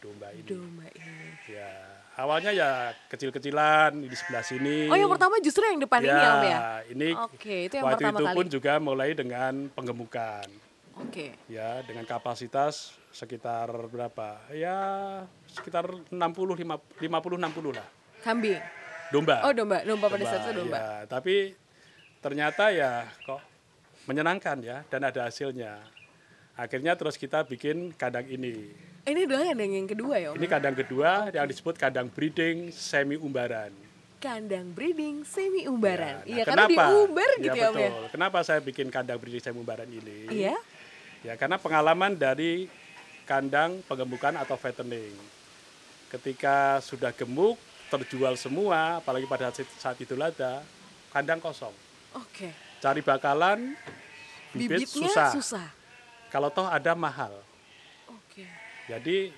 domba 0.02 0.28
ini. 0.28 0.42
Domba 0.42 0.84
ini. 0.90 1.14
Ya, 1.48 1.70
awalnya 2.14 2.50
ya 2.50 2.70
kecil-kecilan 3.06 4.02
di 4.02 4.12
sebelah 4.12 4.42
sini. 4.42 4.90
Oh 4.90 4.98
yang 4.98 5.06
pertama 5.08 5.38
justru 5.38 5.62
yang 5.62 5.78
depan 5.78 6.02
ini 6.02 6.10
ya 6.10 6.30
Om 6.30 6.42
ya? 6.44 6.58
ini 6.88 7.08
Oke, 7.16 7.56
itu 7.66 7.74
yang 7.74 7.86
waktu 7.86 8.02
pertama 8.02 8.18
itu 8.18 8.24
kali. 8.26 8.36
pun 8.36 8.46
juga 8.48 8.72
mulai 8.78 9.10
dengan 9.12 9.52
penggemukan 9.70 10.46
Oke. 10.98 11.32
ya 11.46 11.80
dengan 11.82 12.02
kapasitas 12.02 12.92
sekitar 13.08 13.70
berapa 13.88 14.42
ya 14.50 14.76
sekitar 15.46 15.88
60 15.88 16.12
50 16.12 16.98
60 16.98 17.08
lah 17.72 17.86
Kambing. 18.20 18.60
domba 19.08 19.44
Oh 19.44 19.52
domba, 19.52 19.80
domba 19.82 20.06
pada 20.08 20.24
saat 20.26 20.42
itu 20.46 20.52
domba. 20.58 20.76
ya. 20.76 20.86
tapi 21.06 21.56
ternyata 22.18 22.68
ya 22.68 23.04
kok 23.22 23.40
menyenangkan 24.04 24.58
ya 24.60 24.84
dan 24.86 25.00
ada 25.02 25.26
hasilnya 25.26 25.80
akhirnya 26.54 26.92
terus 26.94 27.16
kita 27.16 27.42
bikin 27.42 27.92
kandang 27.92 28.28
ini 28.28 28.72
Ini 29.02 29.26
adalah 29.26 29.50
kandang 29.50 29.72
yang 29.72 29.88
kedua 29.88 30.14
ya 30.14 30.28
Om? 30.30 30.36
ini 30.38 30.46
kandang 30.46 30.76
kedua 30.76 31.10
yang 31.28 31.46
disebut 31.46 31.74
kandang 31.74 32.06
breeding 32.06 32.70
semi 32.70 33.18
umbaran 33.18 33.74
Kandang 34.16 34.70
breeding 34.70 35.26
semi 35.26 35.66
umbaran. 35.66 36.22
nah, 36.22 36.30
Iya 36.30 36.42
karena 36.46 36.70
diumbar 36.70 37.30
gitu 37.36 37.50
ya 37.52 37.68
Om 37.68 37.76
ya? 37.76 37.90
betul. 37.90 38.04
kenapa 38.14 38.38
saya 38.42 38.60
bikin 38.60 38.86
kandang 38.88 39.18
breeding 39.18 39.42
semi 39.42 39.58
umbaran 39.58 39.86
ini 39.86 40.30
Iya. 40.30 40.54
Ya, 41.22 41.34
karena 41.34 41.54
pengalaman 41.54 42.14
dari 42.14 42.66
kandang 43.22 43.78
penggemukan 43.86 44.34
atau 44.36 44.54
fattening. 44.54 45.14
Ketika 46.08 46.78
sudah 46.78 47.10
gemuk, 47.10 47.54
terjual 47.88 48.34
semua, 48.34 48.98
apalagi 48.98 49.24
pada 49.24 49.54
saat- 49.54 49.94
Idul 49.96 50.18
Adha, 50.18 50.66
kandang 51.08 51.38
kosong. 51.38 51.70
Oke. 52.12 52.50
Cari 52.78 53.00
bakalan, 53.00 53.78
bibit 54.50 54.82
Bibitnya 54.82 55.14
susah. 55.14 55.30
susah. 55.30 55.66
Kalau 56.28 56.50
toh 56.50 56.66
ada 56.66 56.90
mahal. 56.92 57.38
Jadi 58.92 59.32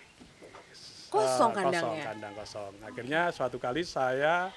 Kosong 1.14 1.50
eh, 1.54 1.56
kandangnya. 1.62 1.80
Kosong, 1.80 1.96
kandang 2.02 2.34
kosong. 2.34 2.72
Akhirnya 2.82 3.20
suatu 3.30 3.62
kali 3.62 3.86
saya 3.86 4.50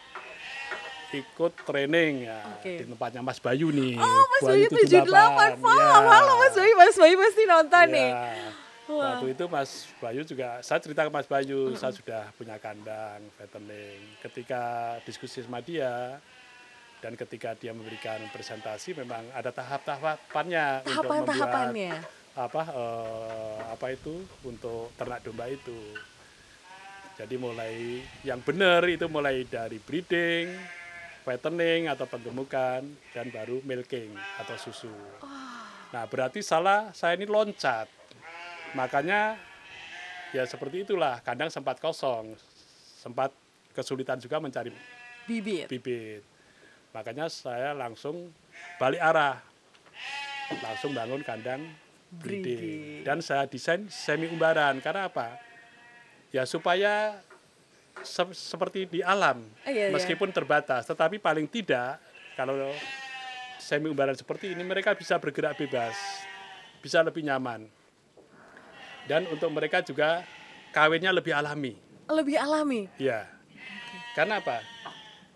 ikut 1.14 1.54
training 1.64 2.28
ya 2.28 2.42
Oke. 2.58 2.84
di 2.84 2.86
tempatnya 2.90 3.22
Mas 3.22 3.38
Bayu 3.38 3.70
nih. 3.70 3.96
Oh 4.02 4.24
Mas 4.26 4.42
Bayu 4.42 4.66
78, 4.66 5.62
paham. 5.62 6.02
Ya. 6.02 6.12
Halo 6.18 6.34
Mas 6.42 6.56
Bayu, 6.58 6.74
Mas 6.74 6.98
Bayu 6.98 7.16
pasti 7.22 7.44
nonton 7.46 7.86
nih. 7.94 8.10
Ya, 8.10 8.50
Waktu 8.88 9.26
itu 9.36 9.44
Mas 9.52 9.72
Bayu 10.00 10.22
juga, 10.24 10.64
saya 10.64 10.80
cerita 10.80 11.04
ke 11.06 11.12
Mas 11.12 11.28
Bayu, 11.28 11.76
saya 11.76 11.92
sudah 11.94 12.24
punya 12.40 12.56
kandang 12.58 13.20
fattening. 13.36 14.00
Ketika 14.24 14.96
diskusi 15.04 15.44
sama 15.44 15.60
dia, 15.60 16.18
dan 16.98 17.14
ketika 17.14 17.54
dia 17.54 17.76
memberikan 17.76 18.18
presentasi, 18.34 18.98
memang 18.98 19.22
ada 19.36 19.54
tahap-tahapannya 19.54 20.88
untuk 20.88 21.06
membuat 21.06 21.30
Tahapan-tahapannya. 21.30 21.94
Apa 22.38 22.62
eh, 22.70 23.62
apa 23.74 23.88
itu 23.90 24.22
untuk 24.46 24.94
ternak 24.94 25.26
domba 25.26 25.50
itu. 25.50 25.98
Jadi 27.18 27.34
mulai 27.34 28.06
yang 28.22 28.38
benar 28.46 28.86
itu 28.86 29.10
mulai 29.10 29.42
dari 29.50 29.82
breeding, 29.82 30.54
fattening 31.26 31.90
atau 31.90 32.06
penggemukan 32.06 32.86
dan 33.10 33.26
baru 33.34 33.58
milking 33.66 34.14
atau 34.38 34.54
susu. 34.62 34.94
Nah, 35.90 36.06
berarti 36.06 36.46
salah 36.46 36.94
saya 36.94 37.18
ini 37.18 37.26
loncat. 37.26 37.90
Makanya 38.78 39.34
ya 40.30 40.46
seperti 40.46 40.86
itulah, 40.86 41.18
kandang 41.26 41.50
sempat 41.50 41.82
kosong. 41.82 42.38
Sempat 43.02 43.34
kesulitan 43.74 44.22
juga 44.22 44.38
mencari 44.38 44.70
Bibit. 45.26 45.68
bibit. 45.74 46.22
Makanya 46.94 47.34
saya 47.34 47.74
langsung 47.74 48.30
balik 48.78 49.02
arah. 49.02 49.42
Langsung 50.62 50.94
bangun 50.94 51.26
kandang 51.26 51.66
breeding. 52.12 52.44
Breeding. 52.44 53.04
Dan 53.04 53.20
saya 53.20 53.46
desain 53.46 53.88
semi 53.92 54.28
umbaran. 54.28 54.80
Karena 54.80 55.08
apa? 55.12 55.38
Ya 56.32 56.44
supaya 56.44 57.20
se- 58.04 58.36
seperti 58.36 58.88
di 58.88 59.00
alam. 59.04 59.44
Iya, 59.64 59.90
iya. 59.90 59.94
meskipun 59.94 60.32
terbatas. 60.32 60.88
Tetapi 60.88 61.20
paling 61.20 61.48
tidak 61.48 62.00
kalau 62.36 62.56
semi 63.58 63.90
umbaran 63.90 64.16
seperti 64.16 64.54
ini 64.54 64.64
mereka 64.64 64.94
bisa 64.96 65.18
bergerak 65.20 65.58
bebas. 65.60 65.96
Bisa 66.84 67.02
lebih 67.04 67.26
nyaman. 67.26 67.68
Dan 69.08 69.24
untuk 69.32 69.48
mereka 69.56 69.80
juga 69.80 70.24
kawinnya 70.76 71.16
lebih 71.16 71.32
alami. 71.32 71.80
Lebih 72.08 72.36
alami. 72.40 72.92
Ya. 73.00 73.28
Karena 74.16 74.40
apa? 74.44 74.60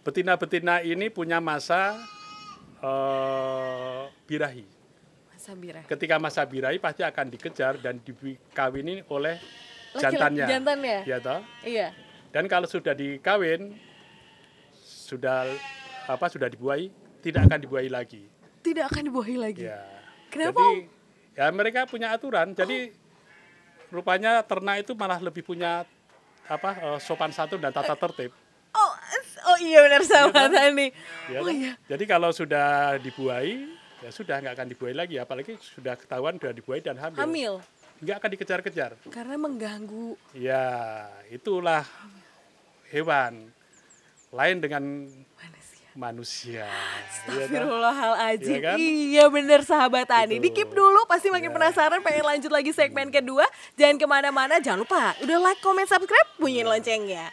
Betina-betina 0.04 0.82
ini 0.82 1.08
punya 1.08 1.40
masa 1.40 1.96
eh, 2.84 4.01
birahi. 4.28 4.80
Mas 5.41 5.50
Sabira. 5.50 5.81
Ketika 5.89 6.15
masa 6.15 6.45
birahi 6.45 6.77
pasti 6.77 7.01
akan 7.01 7.25
dikejar 7.27 7.81
dan 7.81 7.98
dikawini 7.98 9.01
oleh 9.10 9.41
Laki-laki 9.91 10.13
jantannya. 10.13 10.45
jantannya. 10.45 10.98
Ya 11.03 11.17
toh? 11.17 11.41
Iya. 11.65 11.88
Dan 12.29 12.45
kalau 12.45 12.69
sudah 12.69 12.93
dikawin, 12.93 13.74
sudah 14.79 15.50
apa 16.05 16.25
sudah 16.29 16.45
dibuahi, 16.45 16.93
tidak 17.19 17.50
akan 17.50 17.57
dibuahi 17.60 17.89
lagi. 17.89 18.24
Tidak 18.62 18.86
akan 18.86 19.01
dibuahi 19.03 19.36
lagi. 19.36 19.65
Ya. 19.65 19.81
Kenapa, 20.29 20.62
Jadi 20.62 20.86
ya 21.33 21.45
mereka 21.50 21.89
punya 21.89 22.13
aturan. 22.13 22.53
Jadi 22.53 22.93
rupanya 23.89 24.45
ternak 24.45 24.86
itu 24.86 24.93
malah 24.93 25.17
lebih 25.17 25.41
punya 25.41 25.89
apa 26.45 26.69
eh, 26.77 27.00
sopan 27.01 27.33
santun 27.33 27.57
dan 27.57 27.74
tata 27.74 27.98
tertib. 27.98 28.29
Oh, 28.71 28.93
es- 29.12 29.41
oh 29.41 29.57
iya 29.57 29.83
benar 29.83 30.05
sahabat 30.05 30.48
Tani. 30.48 30.93
Ya 31.27 31.41
Oh 31.41 31.50
kan? 31.50 31.51
iya. 31.51 31.74
Jadi 31.89 32.03
kalau 32.05 32.29
sudah 32.31 32.95
dibuahi, 32.95 33.67
ya 34.01 34.10
sudah 34.10 34.36
nggak 34.41 34.53
akan 34.58 34.67
dibuahi 34.67 34.96
lagi. 34.98 35.15
Apalagi 35.17 35.58
sudah 35.62 35.93
ketahuan 35.96 36.36
sudah 36.41 36.53
dibuahi 36.53 36.81
dan 36.81 36.98
hamil. 36.98 37.17
Hamil. 37.22 37.53
nggak 38.01 38.17
akan 38.17 38.29
dikejar-kejar. 38.34 38.91
Karena 39.13 39.38
mengganggu. 39.38 40.17
Ya, 40.34 41.05
itulah 41.29 41.86
hewan 42.89 43.53
lain 44.34 44.58
dengan 44.58 44.84
Manusia. 45.38 45.86
manusia. 45.93 46.65
Iya? 46.65 47.46
Astagfirullahaladzim. 47.46 48.58
Iya 48.58 48.60
kan? 48.65 48.77
Iya 48.81 49.25
bener 49.29 49.60
sahabat 49.62 50.10
Tani. 50.10 50.41
Gitu. 50.41 50.43
Di 50.43 50.50
keep 50.50 50.72
dulu 50.74 51.05
pasti 51.05 51.29
makin 51.29 51.53
Iya. 51.53 51.58
penasaran 51.62 52.01
pengen 52.01 52.25
lanjut 52.25 52.50
lagi 52.50 52.72
segmen 52.74 53.13
kedua. 53.13 53.46
Jangan 53.77 54.01
ke 54.01 54.08
mana-mana. 54.10 54.58
Jangan 54.58 54.81
lupa 54.81 55.13
udah 55.22 55.38
like, 55.38 55.62
comment, 55.62 55.86
subscribe, 55.86 56.29
bunyiin 56.41 56.65
Iya. 56.65 56.72
loncengnya. 56.74 57.25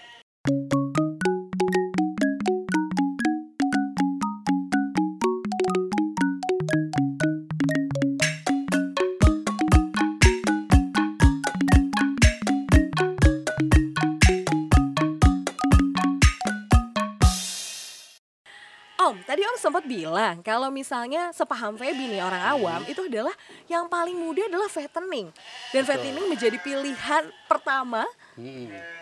Sempat 19.68 19.84
bilang 19.84 20.40
kalau 20.40 20.72
misalnya 20.72 21.28
sepaham 21.36 21.76
Feby 21.76 22.08
nih 22.08 22.24
orang 22.24 22.40
awam 22.40 22.80
itu 22.88 23.04
adalah 23.04 23.36
yang 23.68 23.84
paling 23.84 24.16
mudah 24.16 24.48
adalah 24.48 24.64
fattening. 24.72 25.28
Dan 25.76 25.84
fattening 25.84 26.24
menjadi 26.24 26.56
pilihan 26.56 27.28
pertama 27.44 28.08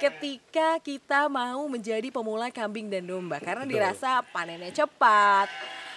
ketika 0.02 0.82
kita 0.82 1.30
mau 1.30 1.70
menjadi 1.70 2.11
pemula 2.11 2.50
kambing 2.50 2.90
dan 2.90 3.06
domba 3.06 3.38
karena 3.38 3.62
Betul. 3.62 3.78
dirasa 3.78 4.26
panennya 4.35 4.75
cepat, 4.75 5.46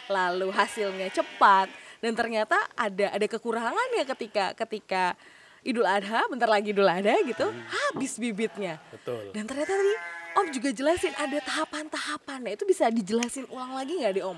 lalu 0.05 0.53
hasilnya 0.53 1.09
cepat 1.09 1.73
dan 1.99 2.13
ternyata 2.13 2.55
ada 2.77 3.09
ada 3.09 3.25
kekurangannya 3.25 4.05
ketika 4.05 4.53
ketika 4.53 5.17
Idul 5.59 5.83
Adha, 5.83 6.23
bentar 6.31 6.47
lagi 6.47 6.71
Idul 6.71 6.87
Adha 6.87 7.19
gitu, 7.27 7.51
habis 7.51 8.15
bibitnya. 8.15 8.79
Betul. 8.95 9.35
Dan 9.35 9.43
ternyata 9.43 9.75
tadi 9.75 10.18
Om 10.31 10.47
juga 10.49 10.69
jelasin 10.69 11.13
ada 11.15 11.37
tahapan-tahapannya. 11.39 12.53
Itu 12.53 12.63
bisa 12.63 12.87
dijelasin 12.87 13.49
ulang 13.49 13.73
lagi 13.73 13.97
nggak 13.97 14.13
di 14.13 14.21
Om? 14.21 14.37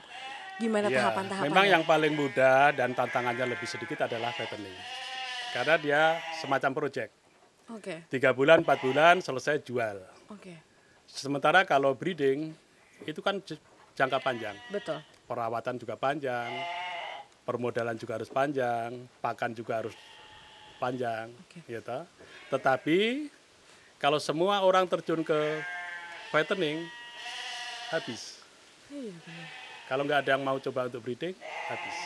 Gimana 0.58 0.88
Ya, 0.88 0.98
tahapan-tahapannya? 1.04 1.50
memang 1.50 1.66
yang 1.68 1.84
paling 1.84 2.14
mudah 2.14 2.72
dan 2.72 2.94
tantangannya 2.94 3.46
lebih 3.50 3.66
sedikit 3.66 4.06
adalah 4.06 4.30
fattening. 4.32 4.74
Karena 5.52 5.76
dia 5.76 6.02
semacam 6.38 6.72
project. 6.74 7.12
Oke, 7.68 8.04
Tiga 8.08 8.32
bulan, 8.32 8.62
empat 8.62 8.80
bulan 8.80 9.16
selesai 9.20 9.64
jual. 9.64 9.96
oke, 10.28 10.54
Sementara 11.08 11.64
kalau 11.64 11.92
breeding 11.92 12.52
itu 13.02 13.20
kan 13.20 13.40
jangka 13.94 14.20
panjang. 14.20 14.56
betul. 14.68 15.00
Perawatan 15.24 15.80
juga 15.80 15.96
panjang, 15.96 16.52
permodalan 17.42 17.96
juga 17.96 18.20
harus 18.20 18.28
panjang, 18.28 18.92
pakan 19.18 19.56
juga 19.56 19.80
harus 19.80 19.96
panjang, 20.78 21.32
Oke. 21.48 21.64
ya 21.66 21.80
toh. 21.80 22.04
Tetapi 22.50 23.32
kalau 23.96 24.20
semua 24.20 24.60
orang 24.60 24.84
terjun 24.86 25.24
ke 25.24 25.40
fattening, 26.32 26.88
habis. 27.92 28.40
Iya, 28.88 29.12
benar. 29.14 29.48
Kalau 29.86 30.04
nggak 30.08 30.20
ada 30.24 30.30
yang 30.34 30.44
mau 30.44 30.58
coba 30.58 30.88
untuk 30.88 31.04
breeding, 31.04 31.36
habis. 31.68 31.98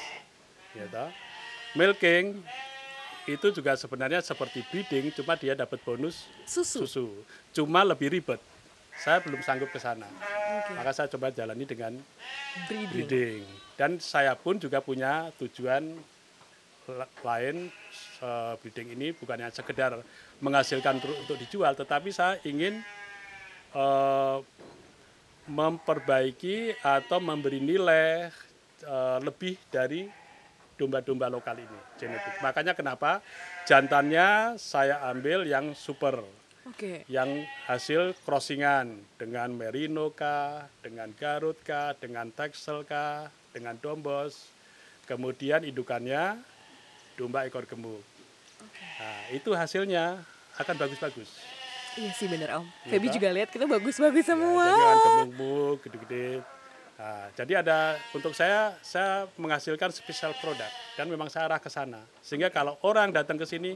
Ya 0.73 0.85
toh. 0.89 1.09
Milking 1.73 2.41
itu 3.25 3.47
juga 3.51 3.73
sebenarnya 3.73 4.21
seperti 4.21 4.65
breeding, 4.65 5.13
cuma 5.13 5.33
dia 5.33 5.53
dapat 5.53 5.77
bonus 5.81 6.25
Susu. 6.45 6.85
susu. 6.85 7.05
Cuma 7.51 7.81
lebih 7.81 8.09
ribet. 8.09 8.41
Saya 8.95 9.19
belum 9.19 9.43
sanggup 9.43 9.69
ke 9.69 9.77
sana. 9.77 10.07
Oke. 10.07 10.71
Maka 10.73 10.91
saya 10.91 11.07
coba 11.11 11.27
jalani 11.29 11.67
dengan 11.67 11.93
Breeding. 12.65 12.89
breeding. 12.89 13.41
Dan 13.75 13.99
saya 13.99 14.33
pun 14.33 14.55
juga 14.55 14.79
punya 14.79 15.29
tujuan 15.35 15.83
la- 16.87 17.11
lain 17.21 17.67
eh, 18.23 18.53
breeding 18.63 18.95
ini 18.95 19.11
bukan 19.11 19.35
hanya 19.35 19.51
sekedar 19.51 19.99
menghasilkan 20.39 21.01
untuk 21.03 21.35
dijual, 21.35 21.75
tetapi 21.75 22.07
saya 22.09 22.39
ingin 22.47 22.79
eh, 23.75 24.37
memperbaiki 25.45 26.81
atau 26.81 27.19
memberi 27.21 27.59
nilai 27.61 28.31
eh, 28.81 29.19
lebih 29.21 29.59
dari 29.69 30.07
domba-domba 30.75 31.31
lokal 31.31 31.59
ini 31.59 31.79
genetik. 31.95 32.39
Makanya 32.43 32.75
kenapa 32.75 33.23
jantannya 33.63 34.59
saya 34.59 34.99
ambil 35.07 35.47
yang 35.47 35.71
super 35.71 36.19
Oke. 36.67 37.07
yang 37.07 37.45
hasil 37.69 38.17
crossingan 38.25 38.99
dengan 39.15 39.53
merino 39.55 40.11
kah, 40.11 40.67
dengan 40.81 41.13
garut 41.15 41.55
kah, 41.63 41.95
dengan 41.95 42.33
texel 42.33 42.83
kah, 42.83 43.31
dengan 43.55 43.77
dombos. 43.79 44.51
Kemudian 45.05 45.61
indukannya 45.61 46.41
domba 47.15 47.45
ekor 47.45 47.69
gemuk. 47.69 48.01
Nah, 48.97 49.21
itu 49.29 49.53
hasilnya 49.53 50.17
akan 50.57 50.75
bagus-bagus. 50.75 51.29
Iya 51.95 52.11
sih 52.11 52.27
bener 52.27 52.49
Om. 52.53 52.65
Iya 52.83 52.91
Feby 52.91 53.07
kan? 53.07 53.13
juga 53.15 53.27
lihat 53.31 53.49
kita 53.49 53.65
bagus-bagus 53.65 54.19
Ya, 54.21 54.29
semua. 54.31 54.65
jadi 54.65 54.81
kan 54.81 54.97
gemuk-gemuk, 54.99 55.77
gede-gede. 55.81 56.27
Nah, 56.95 57.27
jadi 57.33 57.53
ada 57.59 57.79
untuk 58.11 58.31
saya 58.31 58.71
saya 58.79 59.27
menghasilkan 59.35 59.91
spesial 59.91 60.31
produk 60.35 60.67
dan 60.95 61.07
memang 61.07 61.27
saya 61.27 61.47
arah 61.47 61.59
ke 61.59 61.67
sana. 61.67 61.99
Sehingga 62.19 62.47
kalau 62.47 62.79
orang 62.81 63.11
datang 63.11 63.35
ke 63.35 63.43
sini 63.43 63.75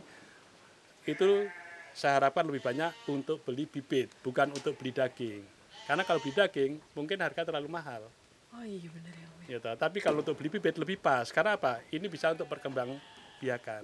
itu 1.03 1.47
saya 1.91 2.15
harapkan 2.17 2.43
lebih 2.43 2.62
banyak 2.62 2.91
untuk 3.08 3.39
beli 3.41 3.63
bibit, 3.65 4.12
bukan 4.19 4.51
untuk 4.51 4.75
beli 4.75 4.91
daging. 4.91 5.43
Karena 5.84 6.03
kalau 6.03 6.19
beli 6.19 6.32
daging 6.34 6.71
mungkin 6.93 7.17
harga 7.17 7.43
terlalu 7.43 7.67
mahal. 7.67 8.08
Oh 8.49 8.63
iya 8.63 8.88
bener 8.88 9.12
ya 9.12 9.25
Om. 9.25 9.39
ya. 9.43 9.47
Ya, 9.49 9.58
toh. 9.60 9.75
tapi 9.75 9.97
kalau 9.99 10.19
untuk 10.19 10.36
beli 10.36 10.47
bibit 10.49 10.75
lebih 10.75 10.95
pas. 10.95 11.27
Karena 11.29 11.55
apa? 11.55 11.79
Ini 11.89 12.05
bisa 12.05 12.32
untuk 12.32 12.47
berkembang 12.47 12.99
biakan. 13.39 13.84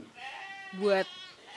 Buat 0.75 1.07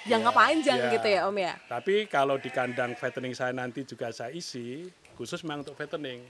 jangka 0.08 0.30
Ya, 0.30 0.34
panjang 0.34 0.78
ya. 0.80 0.90
gitu 0.90 1.08
ya 1.08 1.20
Om 1.24 1.36
ya. 1.36 1.54
Tapi 1.68 1.94
kalau 2.06 2.36
di 2.36 2.48
kandang 2.48 2.92
fattening 2.92 3.32
saya 3.32 3.52
nanti 3.52 3.84
juga 3.84 4.08
saya 4.08 4.32
isi, 4.32 4.88
khusus 5.14 5.40
memang 5.42 5.62
untuk 5.62 5.74
fattening. 5.74 6.24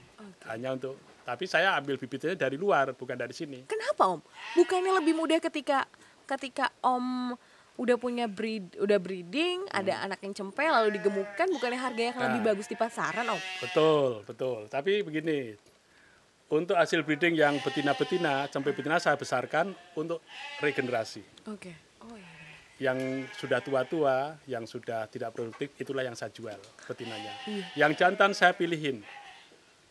Hanya 0.45 0.73
untuk, 0.73 0.93
tapi 1.21 1.45
saya 1.45 1.73
ambil 1.73 1.95
bibitnya 1.95 2.35
dari 2.35 2.55
luar, 2.55 2.91
bukan 2.91 3.15
dari 3.15 3.31
sini. 3.31 3.63
Kenapa 3.63 4.05
Om? 4.09 4.19
Bukannya 4.55 4.91
lebih 4.95 5.13
mudah 5.13 5.39
ketika 5.39 5.87
ketika 6.25 6.69
Om 6.79 7.33
udah 7.75 7.95
punya 7.95 8.27
breed, 8.27 8.75
udah 8.75 8.99
breeding, 8.99 9.63
ada 9.71 10.03
anak 10.03 10.19
yang 10.19 10.35
cempel 10.35 10.67
lalu 10.67 10.99
digemukkan, 10.99 11.47
bukannya 11.49 11.79
harganya 11.79 12.11
akan 12.11 12.23
lebih 12.25 12.35
Hmm. 12.35 12.43
Nah. 12.43 12.49
bagus 12.51 12.67
di 12.67 12.75
pasaran 12.75 13.23
Om? 13.25 13.39
Betul, 13.63 14.09
betul. 14.27 14.59
Tapi 14.67 14.99
begini, 14.99 15.55
untuk 16.49 16.75
hasil 16.75 17.01
breeding 17.01 17.33
yang 17.33 17.55
betina-betina, 17.57 18.45
sampai 18.47 18.73
betina 18.73 18.99
saya 18.99 19.15
besarkan 19.15 19.69
untuk 19.93 20.19
regenerasi. 20.59 21.23
Oke. 21.47 21.71
Iya. 21.71 21.88
Yang 22.79 23.27
sudah 23.35 23.59
tua-tua, 23.59 24.39
yang 24.47 24.63
sudah 24.63 25.03
tidak 25.11 25.35
produktif, 25.35 25.75
itulah 25.75 25.99
yang 25.99 26.15
saya 26.15 26.31
jual 26.31 26.55
betinanya. 26.87 27.35
Iya. 27.43 27.65
Yang 27.75 27.91
jantan 27.99 28.31
saya 28.31 28.55
pilihin. 28.55 29.03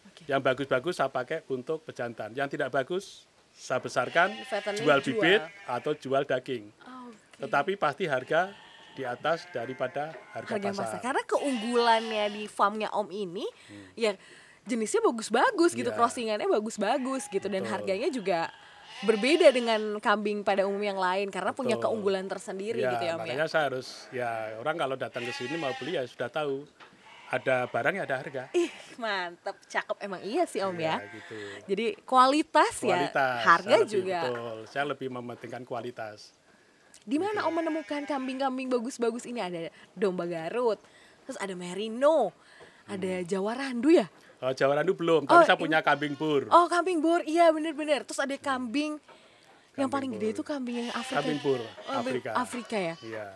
Oke. 0.09 0.25
Yang 0.25 0.41
bagus-bagus 0.41 0.97
saya 0.97 1.13
pakai 1.13 1.45
untuk 1.53 1.85
pejantan. 1.85 2.33
Yang 2.33 2.57
tidak 2.57 2.73
bagus, 2.73 3.29
saya 3.53 3.77
besarkan, 3.85 4.33
jual 4.81 4.99
jual. 5.05 5.21
bibit 5.21 5.45
atau 5.69 5.93
jual 5.93 6.25
daging. 6.25 6.65
Oke. 6.81 7.45
Tetapi 7.45 7.73
pasti 7.77 8.09
harga 8.09 8.51
di 8.97 9.07
atas 9.07 9.47
daripada 9.55 10.11
harga, 10.35 10.59
harga 10.59 10.69
pasar. 10.75 10.83
pasar. 10.83 10.99
Karena 11.05 11.23
keunggulannya 11.23 12.25
di 12.35 12.43
farmnya 12.51 12.89
Om 12.91 13.09
ini 13.15 13.47
ya 13.95 14.17
jenisnya 14.67 15.01
bagus-bagus 15.01 15.73
gitu, 15.73 15.89
Iya. 15.93 15.97
crossingannya 15.97 16.49
bagus-bagus 16.51 17.31
gitu 17.31 17.47
dan 17.47 17.63
Betul. 17.63 17.73
harganya 17.73 18.09
juga 18.11 18.41
berbeda 18.99 19.55
dengan 19.55 20.03
kambing 20.03 20.43
pada 20.43 20.67
umum 20.67 20.83
yang 20.83 20.99
lain 20.99 21.31
karena 21.31 21.55
punya 21.55 21.79
Betul. 21.79 21.95
keunggulan 21.95 22.27
tersendiri 22.27 22.83
Ya, 22.83 22.91
gitu 22.95 23.05
ya 23.07 23.15
Om 23.15 23.19
ya. 23.19 23.25
makanya 23.25 23.47
saya 23.47 23.65
harus 23.71 23.89
ya 24.11 24.31
orang 24.59 24.75
kalau 24.75 24.97
datang 24.99 25.23
ke 25.23 25.31
sini 25.31 25.55
mau 25.55 25.71
beli 25.79 25.95
ya 25.95 26.03
sudah 26.03 26.27
tahu 26.27 26.67
ada 27.29 27.69
barang 27.69 27.93
ya 27.93 28.03
ada 28.09 28.17
harga. 28.19 28.43
Ih, 28.57 28.73
mantep, 28.97 29.53
cakep 29.69 30.01
emang 30.01 30.25
iya 30.25 30.49
sih 30.49 30.65
Om 30.65 30.81
ya. 30.81 30.97
gitu. 31.13 31.37
Jadi 31.69 31.87
kualitas, 32.03 32.81
Kualitas. 32.81 33.13
ya, 33.13 33.45
harga 33.45 33.77
saya 33.77 33.85
juga. 33.85 34.21
Betul. 34.25 34.57
Saya 34.65 34.85
lebih 34.89 35.09
mementingkan 35.13 35.63
kualitas. 35.63 36.33
Di 37.05 37.21
mana 37.21 37.45
Om 37.45 37.61
menemukan 37.61 38.09
kambing-kambing 38.09 38.73
bagus-bagus 38.73 39.29
ini 39.29 39.45
ada 39.45 39.69
domba 39.93 40.25
Garut, 40.25 40.81
terus 41.29 41.37
ada 41.37 41.53
merino, 41.53 42.33
ada 42.89 43.21
Jawa 43.21 43.61
Randu 43.61 43.93
ya? 43.93 44.09
Oh, 44.39 44.53
Jawa 44.53 44.73
Randu 44.77 44.95
belum, 44.95 45.23
Oh, 45.23 45.29
tapi 45.29 45.45
saya 45.45 45.55
ini- 45.55 45.65
punya 45.67 45.79
kambing 45.81 46.15
bur. 46.15 46.47
Oh, 46.49 46.67
kambing 46.67 46.99
bor. 46.99 47.21
Iya, 47.23 47.51
bener-bener. 47.51 48.07
Terus 48.07 48.19
ada 48.19 48.35
kambing 48.35 49.03
yang 49.75 49.85
Kambing 49.85 49.91
paling 49.91 50.11
gede 50.15 50.23
bor. 50.25 50.33
itu 50.33 50.43
kambing 50.45 50.77
yang 50.79 50.91
Afrika. 50.93 51.19
Kambing 51.19 51.39
bur, 51.41 51.61
Oh, 51.61 51.99
Afrika. 51.99 52.31
Afrika 52.33 52.77
ya. 52.79 52.95
Iya. 53.01 53.27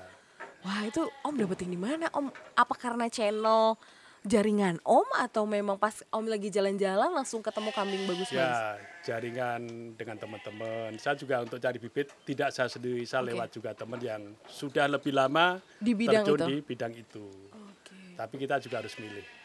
Wah, 0.62 0.86
itu 0.86 1.02
Om 1.20 1.34
dapetin 1.36 1.66
di 1.66 1.76
mana? 1.76 2.06
Om 2.08 2.30
apa 2.54 2.74
karena 2.76 3.10
channel 3.10 3.74
jaringan 4.22 4.78
Om 4.80 5.10
atau 5.18 5.42
memang 5.42 5.74
pas 5.74 6.06
Om 6.06 6.22
lagi 6.24 6.46
jalan-jalan 6.48 7.10
langsung 7.12 7.42
ketemu 7.42 7.74
kambing 7.74 8.06
bagus-bagus? 8.06 8.54
Ya, 8.54 8.78
jaringan 9.02 9.60
dengan 9.92 10.14
teman-teman. 10.16 10.94
Saya 10.96 11.18
juga 11.18 11.42
untuk 11.42 11.58
cari 11.58 11.82
bibit 11.82 12.14
tidak 12.22 12.54
saya 12.54 12.70
sendiri, 12.70 13.02
saya 13.02 13.26
Oke. 13.26 13.34
lewat 13.34 13.48
juga 13.50 13.74
teman 13.74 13.98
yang 13.98 14.22
sudah 14.46 14.86
lebih 14.86 15.10
lama 15.10 15.58
Di 15.76 15.92
bidang 15.92 16.22
terjun 16.22 16.38
itu? 16.38 16.46
di 16.46 16.58
bidang 16.64 16.92
itu. 16.94 17.26
Oke. 17.50 18.14
Tapi 18.14 18.34
kita 18.38 18.62
juga 18.62 18.78
harus 18.78 18.94
milih. 18.94 19.41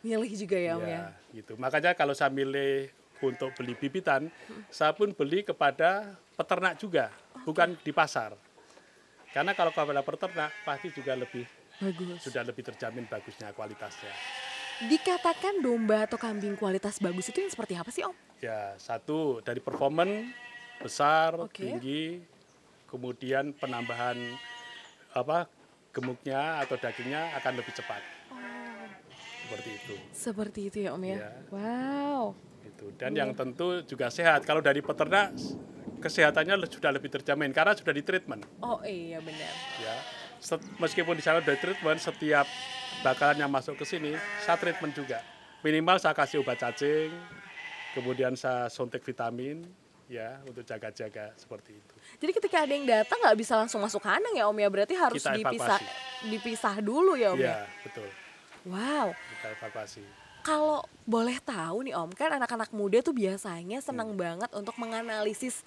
Milih 0.00 0.32
juga 0.32 0.56
ya 0.56 0.80
Om 0.80 0.84
ya. 0.84 0.88
Ya, 0.88 1.02
gitu. 1.36 1.52
Makanya 1.60 1.92
kalau 1.92 2.16
saya 2.16 2.32
milih 2.32 2.88
untuk 3.20 3.52
beli 3.52 3.76
bibitan, 3.76 4.32
saya 4.72 4.96
pun 4.96 5.12
beli 5.12 5.44
kepada 5.44 6.16
peternak 6.40 6.80
juga, 6.80 7.12
bukan 7.44 7.76
di 7.84 7.92
pasar. 7.92 8.32
Karena 9.30 9.52
kalau 9.52 9.70
kepada 9.70 10.00
peternak 10.00 10.50
pasti 10.64 10.88
juga 10.90 11.14
lebih 11.14 11.44
Bagus. 11.80 12.24
sudah 12.24 12.42
lebih 12.44 12.64
terjamin 12.64 13.04
bagusnya 13.06 13.52
kualitasnya. 13.52 14.12
Dikatakan 14.80 15.60
domba 15.60 16.08
atau 16.08 16.16
kambing 16.16 16.56
kualitas 16.56 16.96
bagus 16.96 17.28
itu 17.28 17.44
yang 17.44 17.52
seperti 17.52 17.76
apa 17.76 17.92
sih 17.92 18.00
Om? 18.00 18.16
Ya, 18.40 18.72
satu 18.80 19.44
dari 19.44 19.60
performan 19.60 20.32
besar, 20.80 21.36
Oke. 21.36 21.60
tinggi, 21.60 22.24
kemudian 22.88 23.52
penambahan 23.52 24.16
apa 25.12 25.44
gemuknya 25.92 26.64
atau 26.64 26.80
dagingnya 26.80 27.36
akan 27.36 27.52
lebih 27.60 27.76
cepat. 27.76 28.19
Seperti 29.50 29.70
itu. 29.74 29.94
Seperti 30.14 30.60
itu 30.70 30.78
ya 30.86 30.94
Om 30.94 31.02
ya? 31.02 31.16
Iya. 31.18 31.30
Wow. 31.50 32.22
Itu. 32.62 32.86
Dan 32.94 33.18
yang 33.18 33.34
tentu 33.34 33.82
juga 33.82 34.06
sehat. 34.14 34.46
Kalau 34.46 34.62
dari 34.62 34.78
peternak 34.78 35.34
kesehatannya 35.98 36.54
sudah 36.70 36.94
lebih 36.94 37.10
terjamin 37.10 37.50
karena 37.50 37.74
sudah 37.74 37.90
di 37.90 38.06
treatment. 38.06 38.46
Oh 38.62 38.78
iya 38.86 39.18
benar. 39.18 39.52
Ya, 39.82 39.94
Set- 40.38 40.64
meskipun 40.78 41.18
di 41.18 41.22
sana 41.26 41.42
sudah 41.42 41.58
treatment, 41.58 41.98
setiap 41.98 42.46
bakalan 43.02 43.42
yang 43.42 43.50
masuk 43.50 43.74
ke 43.74 43.84
sini 43.84 44.14
saya 44.40 44.56
treatment 44.56 44.94
juga. 44.94 45.20
Minimal 45.60 46.00
saya 46.00 46.16
kasih 46.16 46.40
obat 46.40 46.56
cacing, 46.56 47.12
kemudian 47.92 48.32
saya 48.32 48.72
suntik 48.72 49.04
vitamin, 49.04 49.60
ya 50.08 50.40
untuk 50.48 50.64
jaga-jaga 50.64 51.36
seperti 51.36 51.76
itu. 51.76 51.94
Jadi 52.16 52.32
ketika 52.32 52.56
ada 52.64 52.72
yang 52.72 52.88
datang 52.88 53.20
nggak 53.20 53.36
bisa 53.36 53.60
langsung 53.60 53.84
masuk 53.84 54.00
kandang 54.00 54.32
ya 54.32 54.48
Om 54.48 54.56
ya? 54.56 54.68
Berarti 54.72 54.94
harus 54.96 55.20
dipisah 55.20 55.78
dipisah 56.26 56.74
dulu 56.80 57.12
ya 57.20 57.36
Om 57.36 57.38
ya? 57.38 57.44
Iya, 57.44 57.58
betul. 57.84 58.08
Wow. 58.64 59.12
Kita 59.12 59.46
evakuasi. 59.54 60.02
Kalau 60.40 60.80
boleh 61.04 61.36
tahu 61.36 61.84
nih 61.84 61.92
Om, 61.92 62.16
kan 62.16 62.32
anak-anak 62.32 62.72
muda 62.72 63.04
tuh 63.04 63.12
biasanya 63.12 63.84
senang 63.84 64.16
Hmm. 64.16 64.20
banget 64.20 64.50
untuk 64.56 64.72
menganalisis 64.80 65.60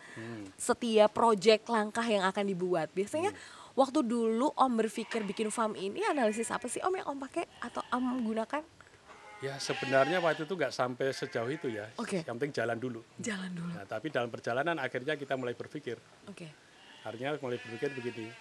setiap 0.55 1.13
proyek 1.13 1.61
langkah 1.69 2.01
yang 2.01 2.25
akan 2.25 2.41
dibuat. 2.41 2.89
Biasanya 2.89 3.29
Hmm. 3.29 3.41
waktu 3.77 4.01
dulu 4.01 4.49
Om 4.49 4.73
berpikir 4.73 5.21
bikin 5.23 5.53
farm 5.53 5.77
ini 5.77 6.01
analisis 6.03 6.49
apa 6.49 6.65
sih 6.65 6.81
Om 6.81 6.93
yang 6.95 7.07
Om 7.07 7.17
pakai 7.21 7.45
atau 7.61 7.85
Om 7.87 8.25
gunakan? 8.25 8.65
Ya 9.45 9.59
sebenarnya 9.59 10.17
waktu 10.17 10.47
itu 10.47 10.55
nggak 10.55 10.71
sampai 10.73 11.11
sejauh 11.11 11.51
itu 11.51 11.67
ya. 11.69 11.85
Oke. 11.99 12.23
Yang 12.23 12.33
penting 12.33 12.51
jalan 12.55 12.77
dulu. 12.79 13.03
Jalan 13.19 13.51
dulu. 13.51 13.75
Nah, 13.75 13.83
tapi 13.83 14.07
dalam 14.07 14.31
perjalanan 14.31 14.79
akhirnya 14.79 15.13
kita 15.13 15.35
mulai 15.35 15.53
berpikir. 15.53 15.99
Oke. 16.25 16.47
Artinya 17.03 17.35
mulai 17.37 17.59
berpikir 17.59 17.91
begini, 17.91 18.31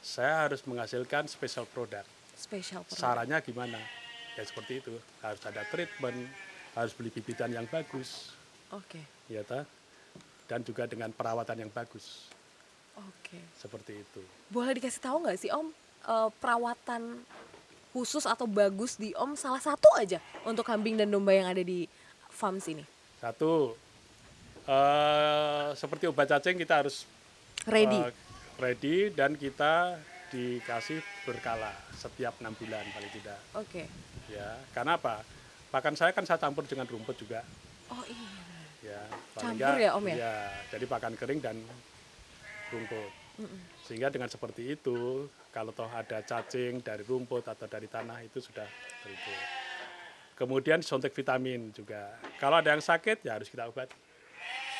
saya 0.00 0.48
harus 0.48 0.64
menghasilkan 0.64 1.28
special 1.28 1.68
product. 1.68 2.08
Spesial 2.36 2.84
produk. 2.84 3.00
Sarannya 3.00 3.40
gimana? 3.40 3.80
Ya 4.36 4.44
seperti 4.44 4.84
itu. 4.84 4.92
Harus 5.24 5.40
ada 5.42 5.64
treatment, 5.66 6.28
harus 6.76 6.92
beli 6.92 7.08
bibitan 7.08 7.48
yang 7.48 7.64
bagus, 7.64 8.36
Oke. 8.68 9.00
ya 9.26 9.40
ta? 9.40 9.64
Dan 10.44 10.60
juga 10.60 10.84
dengan 10.84 11.08
perawatan 11.10 11.64
yang 11.64 11.72
bagus, 11.72 12.28
Oke. 12.94 13.40
seperti 13.56 13.98
itu. 13.98 14.20
Boleh 14.46 14.76
dikasih 14.76 15.00
tahu 15.00 15.24
nggak 15.24 15.40
sih 15.40 15.50
Om 15.50 15.72
eh, 16.06 16.30
perawatan 16.36 17.24
khusus 17.90 18.28
atau 18.28 18.44
bagus 18.44 18.94
di 18.94 19.16
Om 19.16 19.32
salah 19.34 19.58
satu 19.58 19.88
aja 19.96 20.20
untuk 20.44 20.68
kambing 20.68 21.00
dan 21.00 21.08
domba 21.08 21.32
yang 21.32 21.48
ada 21.48 21.64
di 21.64 21.88
farm 22.28 22.60
sini? 22.60 22.84
Satu, 23.16 23.72
eh, 24.68 25.66
seperti 25.72 26.04
obat 26.06 26.28
cacing 26.28 26.60
kita 26.60 26.84
harus 26.84 27.08
Ready. 27.64 27.98
eh, 27.98 28.12
ready 28.56 29.08
dan 29.10 29.32
kita 29.34 29.96
dikasih 30.32 30.98
berkala 31.24 31.70
setiap 31.94 32.38
enam 32.42 32.54
bulan 32.58 32.82
paling 32.90 33.12
tidak. 33.14 33.38
Oke. 33.54 33.86
Ya, 34.26 34.58
karena 34.74 34.98
apa? 34.98 35.22
Pakan 35.70 35.94
saya 35.94 36.10
kan 36.10 36.26
saya 36.26 36.40
campur 36.40 36.66
dengan 36.66 36.86
rumput 36.86 37.14
juga. 37.18 37.42
Oh 37.90 38.02
iya. 38.06 38.30
Ya, 38.86 39.02
Campur 39.34 39.82
ya, 39.82 39.90
Om, 39.98 40.04
ya? 40.06 40.14
Iya, 40.14 40.36
jadi 40.70 40.84
pakan 40.86 41.14
kering 41.18 41.40
dan 41.42 41.58
rumput. 42.70 43.10
Sehingga 43.84 44.08
dengan 44.08 44.30
seperti 44.30 44.78
itu, 44.78 45.26
kalau 45.50 45.74
toh 45.74 45.90
ada 45.90 46.22
cacing 46.22 46.80
dari 46.80 47.02
rumput 47.02 47.44
atau 47.44 47.66
dari 47.66 47.90
tanah 47.90 48.22
itu 48.22 48.38
sudah 48.38 48.66
itu. 49.04 49.34
Kemudian 50.36 50.84
suntik 50.84 51.16
vitamin 51.16 51.72
juga. 51.72 52.14
Kalau 52.36 52.60
ada 52.60 52.76
yang 52.76 52.84
sakit 52.84 53.24
ya 53.24 53.40
harus 53.40 53.48
kita 53.48 53.66
obati. 53.66 53.96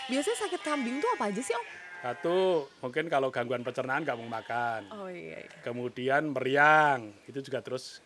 Biasanya 0.06 0.38
sakit 0.46 0.60
kambing 0.62 1.02
tuh 1.02 1.10
apa 1.18 1.32
aja 1.32 1.42
sih 1.42 1.54
Om? 1.56 1.66
Satu, 1.96 2.68
mungkin 2.78 3.08
kalau 3.08 3.28
gangguan 3.28 3.60
pencernaan 3.60 4.04
nggak 4.04 4.18
mau 4.18 4.30
makan. 4.30 4.80
Oh 4.92 5.08
iya. 5.08 5.42
iya. 5.42 5.58
Kemudian 5.60 6.30
meriang, 6.30 7.10
itu 7.26 7.40
juga 7.40 7.60
terus 7.60 7.98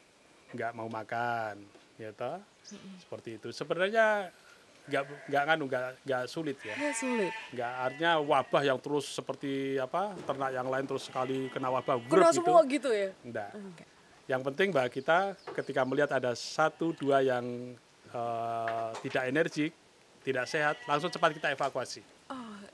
nggak 0.51 0.73
mau 0.73 0.89
makan, 0.89 1.61
ya 1.97 2.11
toh? 2.11 2.41
Seperti 2.99 3.37
itu. 3.37 3.49
Sebenarnya 3.51 4.31
nggak 4.81 5.03
nggak 5.29 5.43
nganu 5.45 5.65
nggak 5.69 5.85
nggak 6.03 6.23
sulit 6.27 6.59
ya. 6.65 6.75
Ya 6.75 6.91
sulit. 6.91 7.31
nggak 7.53 7.73
artinya 7.79 8.13
wabah 8.19 8.63
yang 8.65 8.79
terus 8.81 9.07
seperti 9.07 9.77
apa 9.77 10.17
ternak 10.25 10.51
yang 10.51 10.67
lain 10.67 10.83
terus 10.83 11.07
sekali 11.07 11.47
kena 11.49 11.71
wabah 11.71 12.01
Kena 12.09 12.33
gitu 12.33 12.43
semua 12.43 12.61
gitu 12.67 12.91
ya? 12.91 13.13
enggak 13.23 13.55
Enggak. 13.55 13.87
yang 14.27 14.43
penting 14.43 14.69
bahwa 14.75 14.89
kita 14.89 15.19
ketika 15.55 15.85
melihat 15.85 16.11
ada 16.11 16.33
satu 16.35 16.91
dua 16.97 17.23
yang 17.23 17.77
eh, 18.09 18.89
tidak 19.05 19.23
energik 19.31 19.73
tidak 20.25 20.49
sehat 20.49 20.75
langsung 20.89 21.13
cepat 21.13 21.39
kita 21.39 21.55
evakuasi 21.55 22.01
Oh, 22.03 22.20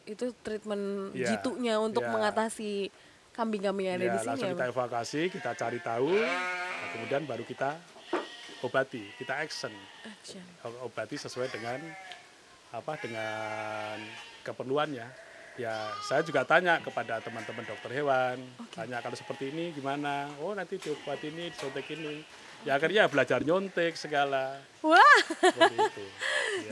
itu 0.07 0.31
treatment 0.41 1.11
Iya, 1.13 1.35
jitunya 1.35 1.83
untuk 1.83 2.07
iya. 2.07 2.15
mengatasi 2.15 2.89
kambing-kambing 3.35 3.87
yang 3.91 3.97
ada 4.01 4.07
di 4.15 4.19
sini 4.23 4.29
langsung 4.33 4.49
ya. 4.49 4.55
kita 4.57 4.67
evakuasi 4.73 5.21
kita 5.29 5.51
cari 5.53 5.79
tahu 5.83 6.09
nah, 6.15 6.89
kemudian 6.95 7.23
baru 7.29 7.45
kita 7.45 7.77
obati 8.65 9.05
kita 9.21 9.37
action. 9.37 9.75
Action. 10.07 10.43
obati 10.81 11.21
sesuai 11.21 11.53
dengan 11.53 11.79
apa 12.73 12.97
dengan 12.99 14.01
keperluannya. 14.43 15.07
Ya 15.57 15.89
saya 16.05 16.21
juga 16.21 16.45
tanya 16.45 16.77
kepada 16.85 17.17
teman-teman 17.25 17.65
dokter 17.65 17.89
hewan 18.01 18.37
tanya 18.77 19.01
kalau 19.01 19.17
seperti 19.17 19.53
ini 19.53 19.73
gimana? 19.73 20.29
Oh 20.41 20.53
nanti 20.53 20.77
diobati 20.77 21.33
ini 21.33 21.49
disuntik 21.53 21.89
ini. 21.93 22.21
Ya 22.65 22.77
akhirnya 22.77 23.09
belajar 23.09 23.41
nyontek 23.45 23.97
segala. 23.97 24.61
Wah, 24.85 25.21
seperti 25.41 25.77
itu 25.77 26.05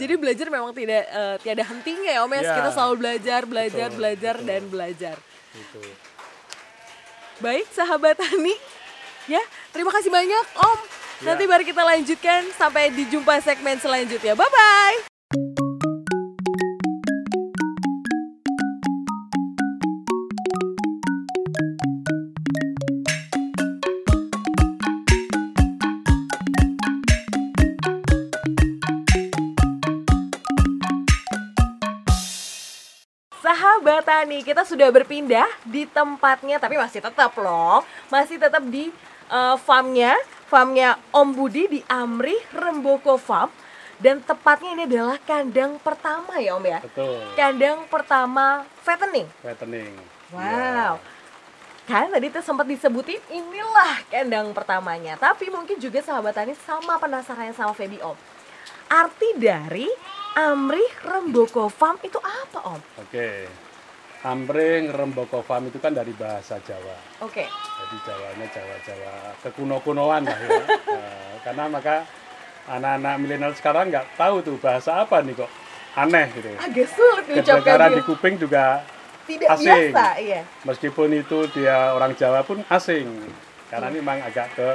jadi 0.01 0.15
belajar 0.19 0.47
memang 0.51 0.73
tidak 0.73 1.05
eh, 1.09 1.37
tiada 1.43 1.65
hentinya 1.67 2.11
ya 2.11 2.21
Om 2.25 2.33
ya. 2.33 2.41
Iya. 2.41 2.55
Kita 2.57 2.71
selalu 2.75 2.95
belajar, 3.01 3.41
belajar, 3.47 3.89
Betul, 3.91 3.99
belajar 4.01 4.35
betul. 4.39 4.49
dan 4.49 4.63
belajar. 4.69 5.17
itu 5.55 5.81
Baik, 7.43 7.67
sahabat 7.75 8.15
Tani. 8.15 8.55
Ya, 9.27 9.43
terima 9.75 9.91
kasih 9.91 10.11
banyak 10.13 10.47
Om. 10.55 10.79
Ya. 11.23 11.33
Nanti 11.33 11.45
baru 11.47 11.65
kita 11.65 11.83
lanjutkan 11.83 12.43
sampai 12.59 12.93
dijumpa 12.93 13.41
segmen 13.41 13.79
selanjutnya. 13.81 14.35
Bye 14.37 14.51
bye. 14.51 15.14
Tani, 34.35 34.43
kita 34.43 34.67
sudah 34.67 34.91
berpindah 34.91 35.47
di 35.63 35.87
tempatnya, 35.87 36.59
tapi 36.59 36.75
masih 36.75 36.99
tetap 36.99 37.31
loh, 37.39 37.87
masih 38.11 38.35
tetap 38.35 38.67
di 38.67 38.91
eh, 39.31 39.57
farmnya, 39.63 40.19
farmnya 40.51 40.99
Om 41.15 41.39
Budi 41.39 41.71
di 41.71 41.81
Amri 41.87 42.35
Remboko 42.51 43.15
Farm, 43.15 43.55
dan 44.03 44.19
tepatnya 44.27 44.75
ini 44.75 44.83
adalah 44.91 45.23
kandang 45.23 45.79
pertama 45.79 46.43
ya 46.43 46.59
Om 46.59 46.67
ya, 46.67 46.83
betul 46.83 47.23
kandang 47.39 47.87
pertama 47.87 48.67
fattening. 48.83 49.31
fattening 49.39 49.95
Wow. 50.35 50.99
Kan 51.87 52.11
tadi 52.11 52.27
tuh 52.35 52.43
sempat 52.43 52.67
disebutin 52.67 53.23
inilah 53.31 54.03
kandang 54.11 54.51
pertamanya. 54.51 55.15
Tapi 55.15 55.47
mungkin 55.47 55.79
juga 55.79 56.03
sahabat 56.03 56.35
Tani 56.35 56.59
sama 56.59 56.99
penasaran 56.99 57.55
sama 57.55 57.71
Feby 57.71 58.03
Om. 58.03 58.19
Arti 58.91 59.39
dari 59.39 59.87
Amri 60.35 60.83
Remboko 61.07 61.71
Farm 61.71 62.03
itu 62.03 62.19
apa 62.19 62.75
Om? 62.75 62.81
oke 62.99 63.29
Amring 64.25 64.89
Remboko 64.89 65.45
Farm 65.45 65.69
itu 65.69 65.77
kan 65.77 65.93
dari 65.93 66.17
bahasa 66.17 66.57
Jawa 66.61 66.97
Oke. 67.21 67.45
jadi 67.47 67.97
Jawanya 68.03 68.47
Jawa-Jawa 68.49 69.15
kekuno-kunoan 69.45 70.25
lah 70.25 70.39
ya 70.41 70.65
Nah, 70.89 71.35
karena 71.45 71.65
maka 71.69 71.97
anak-anak 72.65 73.15
milenial 73.21 73.53
sekarang 73.53 73.93
nggak 73.93 74.17
tahu 74.17 74.41
tuh 74.41 74.57
bahasa 74.57 75.05
apa 75.05 75.21
nih 75.21 75.37
kok 75.37 75.51
aneh 75.95 76.27
gitu 76.33 76.49
Agak 76.57 76.89
sulit 76.89 77.25
kedengaran 77.29 77.93
diucapkan 77.93 77.93
di 77.93 78.03
kuping 78.03 78.35
juga 78.41 78.65
Tidak 79.25 79.49
asing. 79.53 79.93
biasa, 79.93 80.07
iya. 80.21 80.41
meskipun 80.65 81.09
itu 81.13 81.39
dia 81.53 81.93
orang 81.93 82.13
Jawa 82.17 82.41
pun 82.43 82.65
asing 82.67 83.09
karena 83.69 83.89
ini 83.89 83.97
memang 84.01 84.21
agak 84.21 84.49
ke 84.53 84.69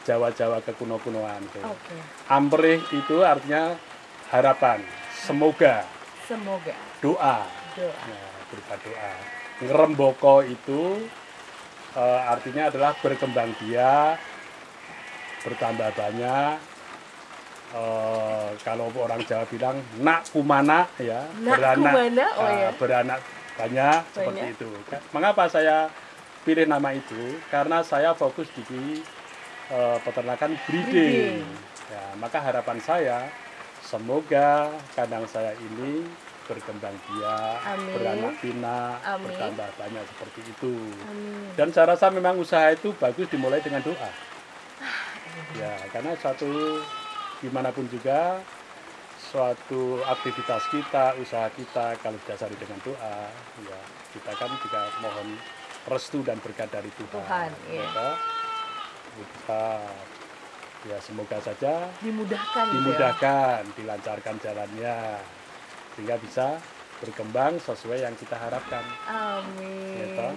Jawa-Jawa 0.00 0.64
kekuno-kunoan 0.64 1.38
tuh. 1.52 1.62
Oke. 1.62 1.94
Amrih 2.26 2.80
itu 2.90 3.20
artinya 3.22 3.76
harapan, 4.32 4.80
semoga, 5.12 5.84
Semoga 6.24 6.74
doa, 6.98 7.44
doa. 7.80 8.04
Nah, 8.06 8.32
berupa 8.52 8.74
doa. 8.84 9.12
Ngeremboko 9.60 10.34
itu 10.44 10.80
eh, 11.96 12.20
artinya 12.28 12.68
adalah 12.68 12.92
berkembang 13.00 13.50
biak, 13.60 14.16
bertambah 15.44 15.90
banyak. 15.96 16.56
Eh, 17.70 18.48
kalau 18.66 18.90
orang 18.98 19.22
Jawa 19.24 19.46
bilang 19.46 19.78
nak 20.02 20.26
kumana 20.34 20.90
ya 20.98 21.22
Nak 21.38 21.78
kumana, 21.78 22.26
oh 22.34 22.50
ya. 22.50 22.70
beranak 22.74 23.20
banyak, 23.54 24.00
seperti 24.10 24.40
Banyak. 24.42 24.54
itu. 24.56 24.70
Mengapa 25.12 25.44
saya 25.46 25.86
pilih 26.42 26.64
nama 26.64 26.96
itu 26.96 27.36
karena 27.52 27.84
saya 27.84 28.16
fokus 28.16 28.48
di 28.56 29.00
eh, 29.70 29.98
peternakan 30.02 30.56
breeding. 30.66 31.44
Breeding. 31.44 31.68
Ya, 31.90 32.14
maka 32.22 32.38
harapan 32.38 32.78
saya 32.78 33.18
semoga 33.82 34.70
kandang 34.94 35.26
saya 35.26 35.50
ini 35.58 36.06
berkembang 36.50 36.98
biak, 37.06 37.58
beranak 37.94 38.34
pinak, 38.42 38.98
bertambah 39.22 39.70
banyak 39.78 40.04
seperti 40.10 40.40
itu. 40.50 40.74
Amin. 41.06 41.54
Dan 41.54 41.70
saya 41.70 41.94
rasa 41.94 42.10
memang 42.10 42.34
usaha 42.42 42.74
itu 42.74 42.90
bagus 42.98 43.30
dimulai 43.30 43.62
dengan 43.62 43.86
doa. 43.86 44.10
Ya, 45.54 45.78
karena 45.94 46.18
suatu 46.18 46.82
gimana 47.38 47.70
pun 47.70 47.86
juga 47.86 48.42
suatu 49.30 50.02
aktivitas 50.02 50.66
kita, 50.74 51.14
usaha 51.22 51.46
kita 51.54 51.94
kalau 52.02 52.18
didasari 52.26 52.58
dengan 52.58 52.82
doa, 52.82 53.30
ya 53.62 53.78
kita 54.10 54.34
kan 54.34 54.50
juga 54.58 54.90
mohon 54.98 55.38
restu 55.86 56.18
dan 56.26 56.42
berkat 56.42 56.66
dari 56.74 56.90
Tuhan. 56.98 57.14
Tuhan, 57.14 57.50
iya. 57.70 57.86
Maka 57.86 58.08
kita 59.14 59.64
ya 60.80 60.98
semoga 60.98 61.38
saja 61.44 61.92
Dimudahkan 62.00 62.64
gitu 62.66 62.72
ya. 62.72 62.74
dimudahkan, 62.80 63.60
dilancarkan 63.76 64.34
jalannya 64.40 64.96
sehingga 66.00 66.16
bisa 66.16 66.56
berkembang 66.96 67.60
sesuai 67.60 68.00
yang 68.00 68.16
kita 68.16 68.32
harapkan. 68.32 68.80
Amin. 69.04 70.00
Gitu. 70.00 70.28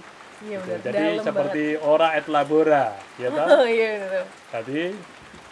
Iya 0.43 0.59
Gitu. 0.59 0.67
benar. 0.67 0.79
Jadi 0.83 0.99
Dalam 0.99 1.23
seperti 1.23 1.63
ora 1.79 2.07
et 2.19 2.27
labora, 2.27 2.85
ya 3.15 3.31
banget. 3.31 3.47
toh? 3.47 3.47
Oh 3.55 3.65
iya 3.65 3.91
benar. 3.95 4.25
Tadi 4.51 4.81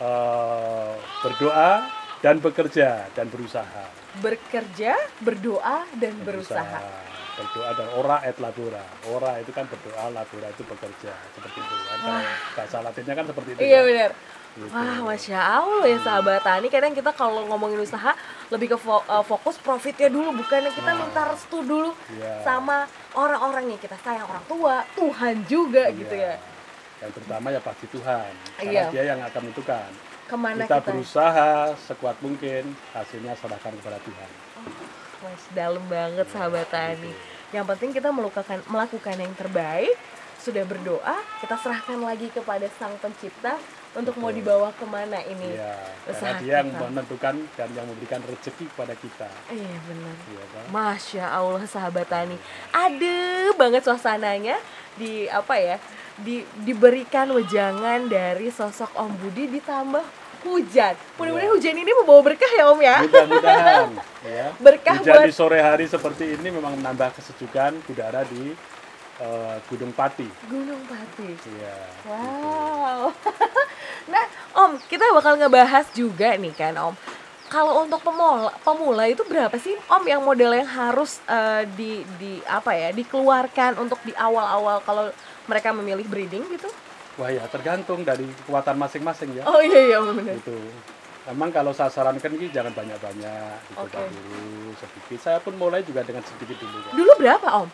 eh, 0.02 0.93
berdoa 1.24 1.71
dan 2.19 2.36
bekerja 2.43 2.89
dan 3.15 3.28
berusaha. 3.32 3.84
Bekerja, 4.19 4.93
berdoa 5.24 5.88
dan 5.95 6.13
berusaha. 6.19 6.80
Berdoa 7.32 7.71
dan 7.71 7.88
ora 7.95 8.17
et 8.28 8.36
labora. 8.36 8.84
Ora 9.08 9.39
itu 9.39 9.56
kan 9.56 9.63
berdoa, 9.63 10.12
labora 10.12 10.52
itu 10.52 10.63
bekerja. 10.67 11.15
Seperti 11.32 11.56
itu 11.56 11.76
kan. 11.88 12.19
Bahasa 12.60 12.84
Latinnya 12.84 13.15
kan 13.15 13.26
seperti 13.32 13.50
itu. 13.56 13.60
Iya 13.63 13.80
kan? 13.80 13.88
benar. 13.88 14.12
Gitu. 14.51 14.67
Wah, 14.67 14.99
masya 15.01 15.39
Allah 15.39 15.87
ya 15.87 15.97
sahabat 16.03 16.43
tani. 16.43 16.67
Kadang 16.67 16.91
kita 16.91 17.15
kalau 17.15 17.47
ngomongin 17.47 17.79
usaha 17.79 18.11
lebih 18.51 18.75
ke 18.75 18.77
fo- 18.77 19.05
uh, 19.05 19.23
fokus 19.23 19.55
profitnya 19.55 20.11
dulu, 20.11 20.35
bukannya 20.35 20.67
kita 20.69 20.91
Nah. 20.91 20.99
minta 20.99 21.23
restu 21.23 21.63
dulu 21.63 21.95
Iya. 22.11 22.43
sama 22.43 22.83
orang-orang 23.15 23.71
yang 23.71 23.79
kita 23.79 23.95
sayang, 23.97 24.27
orang 24.27 24.43
tua, 24.43 24.83
Tuhan 24.91 25.47
juga 25.47 25.87
gitu 25.89 26.11
Iya. 26.11 26.35
ya. 26.35 27.05
Yang 27.07 27.11
terutama 27.15 27.47
ya 27.47 27.61
pasti 27.63 27.85
Tuhan. 27.87 28.31
Karena 28.59 28.71
Iya. 28.71 28.83
dia 28.91 29.03
yang 29.07 29.19
akan 29.23 29.39
menentukan. 29.41 29.89
Ke 30.27 30.35
mana 30.35 30.63
kita 30.63 30.77
kita? 30.77 30.87
berusaha 30.91 31.51
sekuat 31.81 32.15
mungkin, 32.19 32.63
hasilnya 32.91 33.33
serahkan 33.35 33.71
kepada 33.73 34.03
Tuhan. 34.03 34.29
Mas, 35.21 35.43
dalam 35.51 35.83
banget 35.87 36.27
sahabat 36.27 36.67
tani. 36.67 37.11
Yang 37.51 37.65
penting 37.71 37.89
kita 37.93 38.09
melakukan 38.11 38.59
melakukan 38.67 39.15
yang 39.15 39.31
terbaik, 39.31 39.95
sudah 40.37 40.63
berdoa, 40.65 41.15
kita 41.39 41.55
serahkan 41.55 41.99
lagi 41.99 42.27
kepada 42.27 42.65
Sang 42.75 42.97
Pencipta 42.97 43.55
untuk 43.91 44.15
mau 44.15 44.32
Betul. 44.32 44.39
dibawa 44.39 44.69
ke 44.71 44.86
mana 44.86 45.19
ini. 45.21 45.51
Iya, 45.51 45.75
usaha 46.08 46.32
karena 46.32 46.39
dia 46.39 46.54
yang 46.58 46.67
kita. 46.69 46.80
menentukan 46.88 47.36
dan 47.54 47.69
yang 47.75 47.86
memberikan 47.86 48.19
rezeki 48.23 48.65
kepada 48.71 48.95
kita. 48.95 49.27
Iya 49.47 49.75
benar. 49.84 50.15
Iya 50.25 50.43
kan? 50.47 50.63
Masya 50.69 51.25
Allah 51.27 51.63
sahabat 51.65 52.08
tani, 52.08 52.38
ada 52.71 53.17
banget 53.54 53.84
suasananya 53.84 54.56
di 54.95 55.27
apa 55.27 55.56
ya? 55.56 55.75
Di, 56.15 56.45
diberikan 56.62 57.32
wejangan 57.32 58.06
dari 58.06 58.47
sosok 58.47 58.93
Om 58.93 59.12
Budi 59.17 59.51
ditambah 59.51 60.04
hujan. 60.41 60.93
Mudah-mudahan 61.15 61.49
Iya. 61.49 61.54
hujan 61.54 61.75
ini 61.77 61.91
membawa 61.91 62.21
berkah 62.23 62.51
ya 62.51 62.63
Om 62.69 62.80
ya. 62.80 62.97
Mudah-mudahan 63.04 63.88
ya. 64.39 64.45
Berkah 64.58 64.95
Hujan 64.97 65.13
buat 65.17 65.27
di 65.27 65.34
sore 65.34 65.60
hari 65.60 65.86
seperti 65.86 66.34
ini 66.34 66.47
memang 66.47 66.77
menambah 66.77 67.12
kesejukan 67.13 67.77
udara 67.89 68.21
di 68.25 68.54
eh, 69.19 69.56
Gunung 69.67 69.93
Pati. 69.93 70.25
Gunung 70.45 70.82
Pati. 70.86 71.30
Iya. 71.45 71.75
Wow. 72.10 73.12
nah, 74.07 74.25
Om, 74.65 74.71
kita 74.89 75.03
bakal 75.13 75.37
ngebahas 75.37 75.85
juga 75.93 76.33
nih 76.37 76.53
kan, 76.55 76.73
Om. 76.77 76.95
Kalau 77.51 77.83
untuk 77.83 77.99
pemula, 77.99 78.47
pemula 78.63 79.03
itu 79.11 79.27
berapa 79.27 79.51
sih, 79.59 79.75
Om, 79.91 80.03
yang 80.07 80.23
model 80.23 80.55
yang 80.55 80.69
harus 80.71 81.19
eh, 81.27 81.67
di 81.75 82.01
di 82.15 82.39
apa 82.47 82.71
ya, 82.71 82.95
dikeluarkan 82.95 83.75
untuk 83.77 83.99
di 84.07 84.15
awal-awal 84.15 84.79
kalau 84.87 85.11
mereka 85.51 85.75
memilih 85.75 86.07
breeding 86.07 86.47
gitu? 86.47 86.71
Wah 87.19 87.27
ya 87.27 87.43
tergantung 87.51 88.07
dari 88.07 88.23
kekuatan 88.23 88.79
masing-masing 88.79 89.35
ya. 89.35 89.43
Oh 89.43 89.59
iya 89.59 89.83
iya 89.83 89.99
benar. 89.99 90.31
Itu. 90.39 90.55
Emang 91.27 91.53
kalau 91.53 91.69
saya 91.75 91.91
sarankan 91.91 92.33
ini 92.33 92.49
jangan 92.49 92.73
banyak-banyak, 92.73 93.55
dicoba 93.69 93.99
Oke. 93.99 94.09
dulu 94.09 94.73
sedikit. 94.79 95.19
Saya 95.21 95.37
pun 95.37 95.53
mulai 95.53 95.85
juga 95.85 96.01
dengan 96.01 96.25
sedikit 96.25 96.57
dulu. 96.57 96.81
kok. 96.81 96.91
Dulu 96.97 97.11
berapa, 97.19 97.47
Om? 97.61 97.69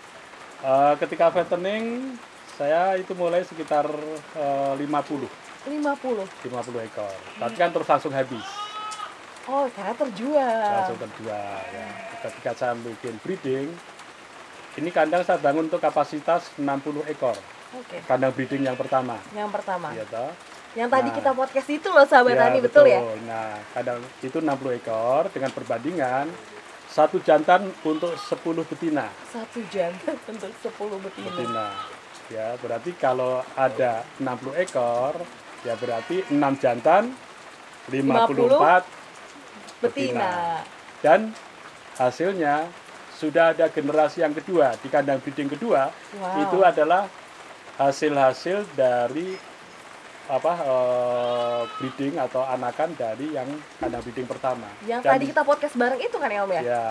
Eh, 0.57 0.93
ketika 0.99 1.29
fattening 1.29 2.17
saya 2.57 2.97
itu 2.97 3.13
mulai 3.13 3.45
sekitar 3.45 3.85
eh, 4.35 4.73
50 4.73 5.46
50. 5.67 6.47
50 6.47 6.87
ekor. 6.87 7.13
Tapi 7.37 7.55
kan 7.55 7.69
terus 7.69 7.87
langsung 7.87 8.11
habis. 8.11 8.47
Oh, 9.47 9.63
karena 9.71 9.93
terjual. 9.95 10.59
langsung 10.73 10.99
terjual 10.99 11.59
ya. 11.69 11.87
Ketika 12.19 12.51
saya 12.53 12.73
bikin 12.75 13.15
breeding, 13.21 13.67
ini 14.75 14.89
kandang 14.89 15.23
saya 15.23 15.39
bangun 15.39 15.67
untuk 15.67 15.79
kapasitas 15.79 16.51
60 16.55 17.03
ekor. 17.07 17.35
Oke. 17.73 17.99
Kandang 18.03 18.31
breeding 18.31 18.63
yang 18.63 18.75
pertama. 18.75 19.15
Yang 19.31 19.49
pertama. 19.51 19.91
Ya 19.91 20.03
toh? 20.03 20.31
Yang 20.75 20.89
tadi 20.93 21.09
Nah. 21.09 21.15
kita 21.15 21.31
podcast 21.33 21.69
itu 21.69 21.87
loh, 21.89 22.05
sahabat 22.05 22.35
Ya, 22.35 22.39
tani, 22.43 22.57
betul, 22.59 22.85
ya? 22.85 22.99
Nah, 23.23 23.55
kandang 23.73 23.99
itu 24.21 24.37
60 24.37 24.71
ekor 24.75 25.31
dengan 25.31 25.49
perbandingan 25.49 26.27
satu 26.87 27.17
jantan 27.19 27.71
untuk 27.81 28.13
10 28.13 28.61
betina. 28.63 29.07
Satu 29.25 29.63
jantan 29.67 30.15
untuk 30.31 30.51
10 30.53 30.99
betina. 30.99 31.27
Betina. 31.31 31.67
Ya, 32.27 32.59
berarti 32.59 32.91
kalau 32.99 33.39
ada 33.55 34.03
60 34.19 34.53
ekor, 34.59 35.15
ya 35.67 35.75
berarti 35.75 36.23
6 36.31 36.63
jantan 36.63 37.11
54 37.91 39.83
Betina. 39.83 40.63
dan 41.03 41.35
hasilnya 41.99 42.71
sudah 43.11 43.51
ada 43.51 43.67
generasi 43.67 44.23
yang 44.23 44.31
kedua 44.31 44.79
di 44.79 44.87
kandang 44.87 45.19
breeding 45.19 45.51
kedua 45.51 45.91
Wow. 46.17 46.47
itu 46.47 46.57
adalah 46.63 47.03
hasil-hasil 47.77 48.63
dari 48.73 49.35
apa 50.27 50.53
eh, 50.59 51.61
breeding 51.79 52.19
atau 52.19 52.43
anakan 52.43 52.95
dari 52.95 53.31
yang 53.31 53.47
kandang 53.79 54.03
breeding 54.03 54.27
pertama. 54.27 54.67
Yang 54.83 55.01
Dan 55.07 55.11
tadi 55.15 55.25
kita 55.31 55.41
podcast 55.47 55.75
bareng 55.79 56.01
itu 56.03 56.17
kan 56.19 56.29
ya, 56.29 56.41
Om 56.43 56.51
ya? 56.51 56.61
ya 56.63 56.85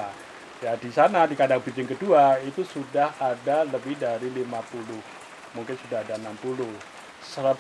ya 0.65 0.73
di 0.81 0.89
sana 0.89 1.29
di 1.29 1.37
kandang 1.37 1.61
breeding 1.61 1.85
kedua 1.85 2.41
itu 2.41 2.65
sudah 2.65 3.13
ada 3.21 3.69
lebih 3.69 4.01
dari 4.01 4.33
50 4.33 5.53
mungkin 5.53 5.77
sudah 5.85 6.01
ada 6.01 6.17
60 6.17 6.65
Seleb, 7.21 7.59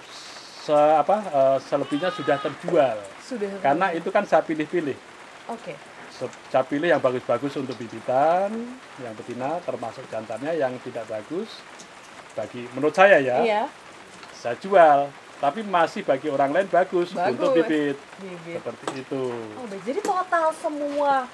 se, 0.66 0.74
apa 0.74 1.16
eh, 1.22 1.59
selebihnya 1.62 2.11
sudah 2.11 2.37
terjual 2.37 2.98
Sudah. 3.20 3.50
karena 3.61 3.94
itu 3.94 4.11
kan 4.11 4.26
saya 4.26 4.42
pilih-pilih 4.42 4.98
Oke. 5.46 5.79
Se- 6.11 6.33
saya 6.48 6.64
pilih 6.64 6.88
yang 6.88 6.98
bagus-bagus 6.98 7.55
untuk 7.55 7.76
bibitan, 7.76 8.50
yang 8.98 9.14
betina 9.14 9.62
termasuk 9.62 10.02
jantannya 10.09 10.57
yang 10.57 10.74
tidak 10.81 11.07
bagus 11.07 11.61
bagi 12.33 12.66
menurut 12.72 12.90
saya 12.90 13.16
ya, 13.16 13.38
Iya. 13.40 13.62
saya 14.33 14.57
jual. 14.57 15.07
Tapi 15.37 15.61
masih 15.62 16.00
bagi 16.00 16.26
orang 16.26 16.48
lain 16.48 16.64
bagus, 16.66 17.12
Bagus. 17.12 17.29
untuk 17.31 17.52
bibit. 17.55 18.00
Bibit. 18.16 18.57
Seperti 18.57 18.87
itu. 18.96 19.24
Oh, 19.55 19.68
jadi 19.85 20.00
total 20.00 20.48
semua 20.57 21.29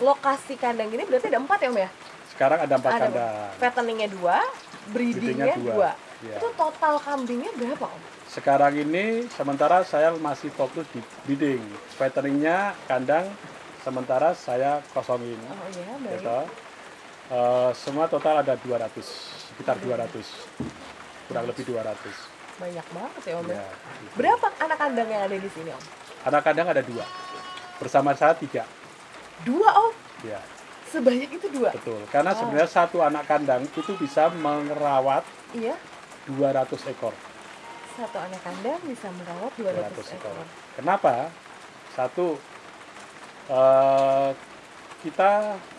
lokasi 0.00 0.56
kandang 0.56 0.88
ini 0.88 1.04
berarti 1.04 1.28
ada 1.28 1.38
empat 1.38 1.58
ya, 1.60 1.68
Om 1.68 1.76
ya? 1.76 1.88
Sekarang 2.32 2.58
ada 2.58 2.74
empat 2.74 2.90
ada 2.90 3.00
kandang. 3.04 3.50
fatteningnya 3.60 4.08
dua, 4.08 4.40
breedingnya 4.88 5.52
Breedingnya 5.52 5.54
dua. 5.60 5.68
dua. 5.68 5.90
Ya. 6.24 6.36
Itu 6.40 6.48
total 6.56 6.94
kambingnya 6.98 7.52
berapa, 7.52 7.84
Om? 7.84 8.02
Sekarang 8.34 8.74
ini 8.74 9.30
sementara 9.30 9.86
saya 9.86 10.10
masih 10.18 10.50
fokus 10.50 10.82
di 10.90 10.98
breeding. 11.22 11.62
Fatteningnya 11.94 12.74
kandang 12.84 13.30
sementara 13.80 14.34
saya 14.34 14.82
kosongin. 14.90 15.38
Oh 15.38 15.54
iya, 15.70 15.86
Ya 15.86 15.94
baik. 16.02 16.18
toh. 16.20 16.46
Eh, 17.24 17.70
semua 17.72 18.04
total 18.04 18.42
ada 18.42 18.58
200, 18.58 19.06
sekitar 19.48 19.78
200. 19.78 20.26
Kurang 21.24 21.46
lebih 21.46 21.64
200. 21.64 21.94
Banyak 22.54 22.86
banget 22.90 23.22
ya, 23.24 23.34
Om. 23.34 23.46
ya. 23.48 23.64
Gitu. 23.64 24.14
Berapa 24.14 24.46
anak 24.58 24.78
kandang 24.78 25.08
yang 25.08 25.22
ada 25.24 25.36
di 25.38 25.48
sini, 25.48 25.70
Om? 25.70 25.84
Anak 26.24 26.42
kandang 26.42 26.68
ada 26.68 26.82
dua. 26.82 27.04
Bersama 27.78 28.12
saya 28.12 28.34
tiga. 28.34 28.66
Dua, 29.42 29.70
Om. 29.80 29.94
Ya, 30.22 30.40
Sebanyak 30.86 31.30
itu 31.32 31.46
dua. 31.50 31.70
betul. 31.70 31.98
Karena 32.08 32.30
Wow. 32.30 32.38
sebenarnya 32.38 32.70
satu 32.70 32.98
anak 32.98 33.24
kandang 33.24 33.62
itu 33.64 33.92
bisa 33.94 34.28
merawat 34.32 35.22
Iya. 35.50 35.74
200 36.26 36.82
ekor. 36.86 37.14
Satu 37.94 38.18
anak 38.18 38.42
kandang 38.42 38.82
bisa 38.90 39.06
merawat 39.14 39.54
200, 39.54 39.94
200 39.94 40.18
ekor. 40.18 40.34
ekor. 40.34 40.46
Kenapa? 40.74 41.14
Satu, 41.94 42.26
eh, 43.46 44.30
kita 45.06 45.30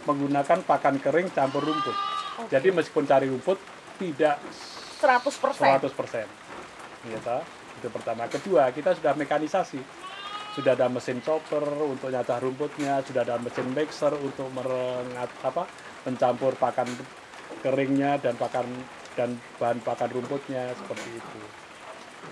menggunakan 0.07 0.59
pakan 0.63 0.95
kering 1.03 1.27
campur 1.35 1.67
rumput. 1.67 1.97
Oke. 2.39 2.51
Jadi 2.55 2.67
meskipun 2.71 3.03
cari 3.03 3.27
rumput 3.27 3.59
tidak 3.99 4.39
100 5.03 5.35
persen. 5.35 5.67
100 5.75 5.91
persen. 5.91 6.27
Gitu. 7.03 7.37
Itu 7.83 7.87
pertama. 7.91 8.31
Kedua, 8.31 8.71
kita 8.71 8.95
sudah 8.95 9.11
mekanisasi. 9.19 9.81
Sudah 10.55 10.71
ada 10.71 10.87
mesin 10.87 11.19
chopper 11.19 11.67
untuk 11.83 12.07
nyacah 12.07 12.39
rumputnya, 12.39 13.03
sudah 13.03 13.27
ada 13.27 13.35
mesin 13.35 13.75
mixer 13.75 14.15
untuk 14.15 14.47
merengat 14.55 15.27
apa 15.43 15.67
mencampur 16.07 16.55
pakan 16.55 16.87
keringnya 17.59 18.15
dan 18.23 18.39
pakan 18.39 18.63
dan 19.19 19.35
bahan 19.59 19.83
pakan 19.83 20.09
rumputnya 20.15 20.71
seperti 20.79 21.19
itu. 21.19 21.64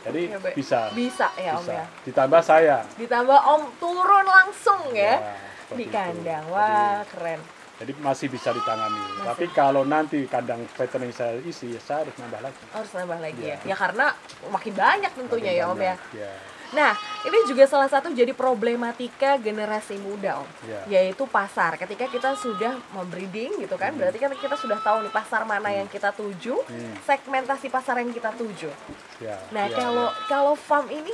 Jadi 0.04 0.22
Ya, 0.28 0.38
bisa, 0.52 0.80
Bisa 0.92 1.28
ya 1.34 1.56
Om 1.56 1.64
bisa. 1.64 1.74
ya. 1.74 1.86
Ditambah 2.04 2.42
saya. 2.42 2.78
Ditambah 2.94 3.40
Om 3.40 3.62
turun 3.80 4.26
langsung 4.26 4.82
ya, 4.92 5.16
seperti 5.64 5.74
di 5.74 5.86
itu. 5.86 5.96
kandang. 5.96 6.44
Jadi- 6.44 6.52
Wah, 6.52 7.00
keren. 7.08 7.40
Jadi, 7.74 7.92
masih 8.00 8.28
bisa 8.30 8.54
ditangani. 8.54 9.02
Tapi 9.26 9.46
kalau 9.50 9.84
nanti 9.84 10.24
kandang 10.26 10.62
fattening 10.70 11.10
saya 11.10 11.36
isi, 11.42 11.74
saya 11.82 12.06
harus 12.06 12.16
nambah 12.16 12.40
lagi. 12.40 12.62
Harus 12.70 12.92
nambah 12.94 13.20
lagi 13.20 13.42
Iya. 13.44 13.58
ya. 13.60 13.74
Ya 13.74 13.76
karena 13.76 14.08
makin 14.46 14.74
banyak 14.74 15.12
tentunya 15.12 15.52
Makin 15.52 15.60
ya 15.60 15.66
Om 15.68 15.80
ya. 15.82 15.96
Ya. 16.14 16.32
Nah, 16.74 16.98
ini 17.22 17.38
juga 17.46 17.70
salah 17.70 17.86
satu 17.86 18.10
jadi 18.10 18.34
problematika 18.34 19.38
generasi 19.38 20.02
muda, 20.02 20.42
Om. 20.42 20.50
Ya. 20.66 20.82
Yaitu 20.90 21.24
pasar. 21.30 21.78
Ketika 21.78 22.10
kita 22.10 22.34
sudah 22.34 22.76
membreeding 22.92 23.62
gitu 23.62 23.78
kan, 23.78 23.94
berarti 23.94 24.18
kan 24.18 24.34
kita 24.34 24.58
sudah 24.58 24.82
tahu 24.82 25.06
nih 25.06 25.14
pasar 25.14 25.46
mana 25.46 25.70
yang 25.70 25.86
kita 25.86 26.10
tuju, 26.12 26.58
Hmm. 26.66 26.94
segmentasi 27.06 27.70
pasar 27.70 28.02
yang 28.02 28.10
kita 28.10 28.34
tuju. 28.34 28.74
Ya, 29.22 29.38
Nah, 29.54 29.70
ya, 29.70 29.78
kalau 29.78 30.08
ya. 30.10 30.26
kalau 30.26 30.54
farm 30.58 30.90
ini 30.90 31.14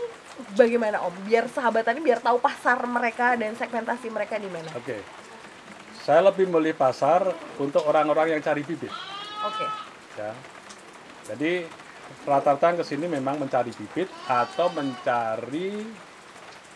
bagaimana, 0.55 1.03
Om? 1.03 1.27
Biar 1.27 1.45
sahabat 1.51 1.83
tani 1.83 1.99
biar 1.99 2.23
tahu 2.23 2.39
pasar 2.39 2.79
mereka 2.87 3.35
dan 3.35 3.53
segmentasi 3.59 4.07
mereka 4.07 4.39
di 4.39 4.47
mana. 4.47 4.71
Oke. 4.73 5.03
Saya 5.99 6.23
lebih 6.25 6.47
milih 6.47 6.73
pasar 6.73 7.27
untuk 7.59 7.83
orang-orang 7.85 8.33
yang 8.33 8.41
cari 8.41 8.63
bibit. 8.63 8.89
Oke. 9.45 9.67
Ya. 10.17 10.31
Jadi 11.29 11.69
rata-rata 12.21 12.75
ke 12.75 12.83
sini 12.83 13.05
memang 13.05 13.37
mencari 13.37 13.71
bibit 13.71 14.07
atau 14.25 14.69
mencari 14.69 15.85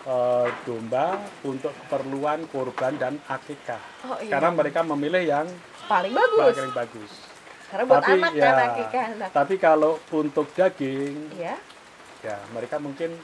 eh, 0.03 0.47
domba 0.63 1.15
untuk 1.41 1.71
keperluan 1.77 2.45
kurban 2.47 2.95
dan 2.95 3.15
akikah. 3.25 3.79
Oh 4.05 4.17
iya. 4.17 4.31
Karena 4.31 4.49
mereka 4.51 4.79
memilih 4.83 5.23
yang 5.23 5.47
Paling 5.83 6.11
bagus. 6.11 6.55
paling 6.55 6.73
bagus. 6.73 7.11
Karena 7.67 7.83
buat 7.85 7.99
tapi 7.99 8.11
anak 8.15 8.31
ya, 8.31 8.43
kan 8.43 8.55
akikah 8.67 9.03
anak. 9.11 9.29
tapi 9.31 9.55
kalau 9.57 9.91
untuk 10.09 10.45
daging, 10.51 11.15
Iya. 11.33 11.55
ya 12.21 12.37
mereka 12.51 12.77
mungkin 12.77 13.17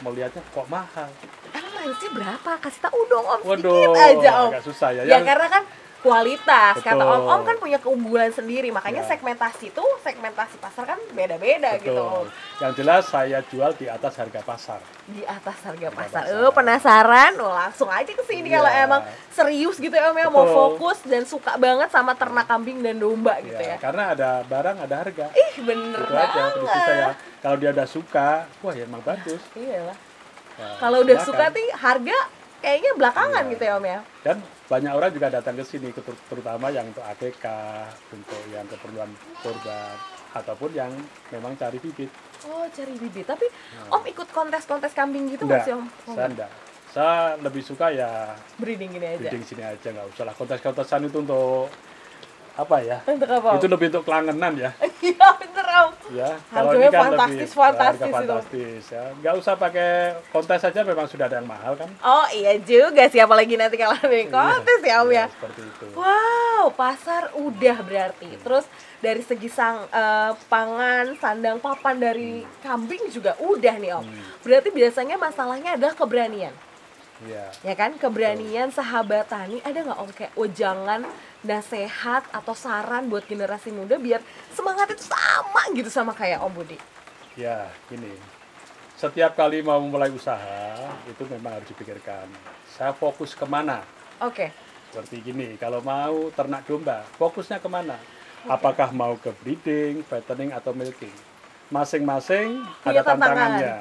melihatnya 0.00 0.42
kok 0.44 0.66
mahal. 0.66 1.10
Emang 1.50 1.74
harusnya 1.76 2.10
berapa? 2.10 2.50
Kasih 2.58 2.80
tahu 2.82 3.00
dong 3.04 3.24
Om 3.24 3.40
Waduh, 3.44 3.60
sedikit 3.70 3.94
aja 3.94 4.30
Om. 4.40 4.50
agak 4.50 4.64
susah 4.64 4.88
ya. 4.90 5.02
Ya 5.02 5.14
Yang- 5.14 5.26
karena 5.28 5.46
kan 5.48 5.62
kualitas. 6.04 6.76
Kata 6.78 7.00
Betul. 7.00 7.16
Om 7.16 7.22
Om 7.26 7.42
kan 7.42 7.56
punya 7.56 7.78
keunggulan 7.80 8.28
sendiri. 8.28 8.68
Makanya 8.68 9.00
Ya. 9.00 9.08
segmentasi 9.08 9.72
itu 9.72 9.84
segmentasi 9.98 10.60
pasar 10.60 10.84
kan 10.86 11.00
beda-beda 11.10 11.80
gitu 11.80 11.96
Om. 11.96 12.28
Betul. 12.28 12.60
Yang 12.60 12.72
jelas 12.76 13.02
saya 13.06 13.38
jual 13.42 13.72
di 13.72 13.88
atas 13.88 14.12
harga 14.14 14.40
pasar. 14.40 14.80
Di 15.06 15.24
atas 15.24 15.56
harga 15.58 15.72
Harga 15.84 15.88
pasar. 15.90 16.22
pasar. 16.22 16.44
Eh 16.44 16.52
penasaran? 16.52 17.32
Oh, 17.38 17.50
langsung 17.50 17.88
aja 17.88 18.06
ke 18.06 18.22
sini 18.22 18.46
Iya. 18.46 18.60
kalau 18.60 18.70
emang 18.70 19.00
serius 19.28 19.76
gitu 19.76 19.90
ya 19.90 20.12
Om 20.12 20.18
ya 20.18 20.28
mau 20.28 20.44
fokus 20.44 21.00
dan 21.02 21.24
suka 21.24 21.56
banget 21.56 21.88
sama 21.88 22.12
ternak 22.12 22.44
kambing 22.44 22.78
dan 22.78 23.00
domba 23.00 23.40
gitu 23.40 23.56
ya. 23.56 23.80
Karena 23.80 24.12
ada 24.12 24.44
barang, 24.44 24.76
ada 24.78 24.94
harga. 24.98 25.26
Ih 25.32 25.54
bener 25.58 25.98
itu 25.98 26.12
aja 26.12 26.28
banget. 26.28 26.52
prinsip 26.54 26.84
saya. 26.84 27.08
Kalau 27.40 27.56
dia 27.56 27.70
udah 27.70 27.86
suka, 27.86 28.28
wah 28.60 28.72
ya 28.72 28.84
emang 28.84 29.00
bagus. 29.00 29.40
Iya 29.54 29.88
lah. 29.88 29.96
Ya, 30.54 30.68
Kalau 30.78 31.02
udah 31.02 31.18
suka 31.18 31.50
nih 31.50 31.68
harga 31.74 32.18
kayaknya 32.64 32.90
belakangan 32.96 33.44
Iya. 33.44 33.52
gitu 33.52 33.62
ya 33.62 33.72
Om 33.76 33.84
ya. 33.84 34.00
Dan 34.24 34.36
banyak 34.64 34.92
orang 34.96 35.10
juga 35.12 35.28
datang 35.28 35.54
ke 35.54 35.64
sini, 35.68 35.92
terutama 36.26 36.72
yang 36.72 36.88
untuk 36.88 37.04
AKK, 37.04 37.46
untuk 38.10 38.40
yang 38.48 38.64
keperluan 38.64 39.12
korban, 39.44 39.92
ataupun 40.32 40.70
yang 40.72 40.90
memang 41.28 41.52
cari 41.54 41.76
bibit. 41.76 42.08
Oh 42.48 42.64
cari 42.66 42.96
bibit. 42.96 43.28
Tapi 43.28 43.46
Om 43.92 44.02
ikut 44.08 44.28
kontes-kontes 44.32 44.96
kambing 44.96 45.28
gitu 45.28 45.44
nggak 45.44 45.60
Enggak, 45.60 45.68
sih 45.68 45.72
Om? 45.76 45.84
Oh, 46.08 46.14
saya 46.16 46.28
enggak. 46.32 46.50
Saya 46.88 47.14
lebih 47.42 47.60
suka 47.60 47.90
ya 47.90 48.32
breeding 48.56 48.96
gini 48.96 49.06
aja. 49.12 49.18
breeding 49.20 49.44
sini 49.44 49.62
aja, 49.62 49.88
nggak 49.90 50.06
usah 50.14 50.24
lah. 50.24 50.34
Kontes-kontesan 50.34 51.04
itu 51.04 51.18
untuk 51.20 51.68
apa 52.54 52.76
ya? 52.78 52.98
Untuk 53.04 53.26
apa? 53.26 53.48
Itu 53.54 53.66
lebih 53.66 53.86
untuk 53.90 54.04
kelangenan 54.04 54.52
ya. 54.56 54.70
Iya 55.04 55.28
bener 55.36 55.66
Om. 55.68 55.90
ya 56.16 56.30
Harganya 56.48 56.88
fantastis, 56.90 57.52
fantastis 57.52 58.00
harga 58.00 58.08
itu. 58.08 58.14
fantastis 58.16 58.84
ya 58.88 59.04
nggak 59.14 59.34
usah 59.36 59.52
pakai 59.54 59.90
kontes 60.30 60.56
saja 60.58 60.80
memang 60.80 61.04
sudah 61.04 61.28
ada 61.28 61.36
yang 61.36 61.44
mahal 61.44 61.76
kan 61.76 61.92
Oh 62.00 62.24
iya 62.30 62.56
juga 62.56 63.04
sih 63.06 63.20
apalagi 63.20 63.52
nanti 63.54 63.76
kalau 63.76 63.92
ada 63.94 64.08
yang 64.08 64.32
kontes 64.32 64.80
ya 64.80 65.04
Om 65.04 65.10
ya. 65.10 65.26
seperti 65.28 65.60
itu 65.62 65.86
Wow, 65.92 66.72
pasar 66.72 67.36
udah 67.36 67.76
berarti. 67.82 68.32
Terus 68.34 68.64
dari 68.98 69.20
segi 69.20 69.46
sang 69.46 69.84
eh, 69.84 70.32
pangan, 70.46 71.12
sandang, 71.14 71.60
papan 71.60 72.00
dari 72.00 72.30
kambing 72.58 73.04
juga 73.08 73.36
udah 73.38 73.74
nih 73.76 73.92
Om. 73.94 74.06
Berarti 74.40 74.68
biasanya 74.70 75.20
masalahnya 75.20 75.76
adalah 75.76 75.92
keberanian. 75.92 76.54
Ya 77.22 77.46
Ya 77.62 77.74
kan? 77.78 77.94
Keberanian 77.94 78.74
sahabat 78.74 79.30
tani 79.30 79.62
ada 79.62 79.78
nggak 79.78 79.98
Om 80.02 80.10
kayak 80.10 80.32
wejangan, 80.34 81.06
nasihat 81.46 82.26
atau 82.34 82.54
saran 82.56 83.06
buat 83.06 83.22
generasi 83.24 83.70
muda 83.70 83.94
biar 84.00 84.18
semangat 84.50 84.90
itu 84.92 85.04
sama 85.06 85.62
gitu 85.70 85.90
sama 85.92 86.10
kayak 86.10 86.42
Om 86.42 86.52
Budi. 86.52 86.78
ya 87.38 87.70
gini. 87.86 88.10
Setiap 88.94 89.34
kali 89.34 89.60
mau 89.60 89.82
mulai 89.82 90.08
usaha 90.08 90.74
itu 91.04 91.22
memang 91.28 91.60
harus 91.60 91.68
dipikirkan. 91.68 92.30
Saya 92.70 92.94
fokus 92.94 93.34
ke 93.34 93.44
mana? 93.46 93.82
Oke. 94.22 94.50
seperti 94.94 95.26
gini 95.26 95.58
kalau 95.58 95.82
mau 95.82 96.30
ternak 96.30 96.62
domba 96.70 97.02
fokusnya 97.18 97.58
ke 97.58 97.66
mana? 97.66 97.98
Apakah 98.46 98.94
mau 98.94 99.18
ke 99.18 99.34
breeding 99.42 100.06
fattening 100.06 100.54
atau 100.54 100.70
milking? 100.70 101.10
Masing-masing 101.66 102.62
ada 102.86 103.02
tantangan. 103.02 103.58
tantangannya 103.58 103.74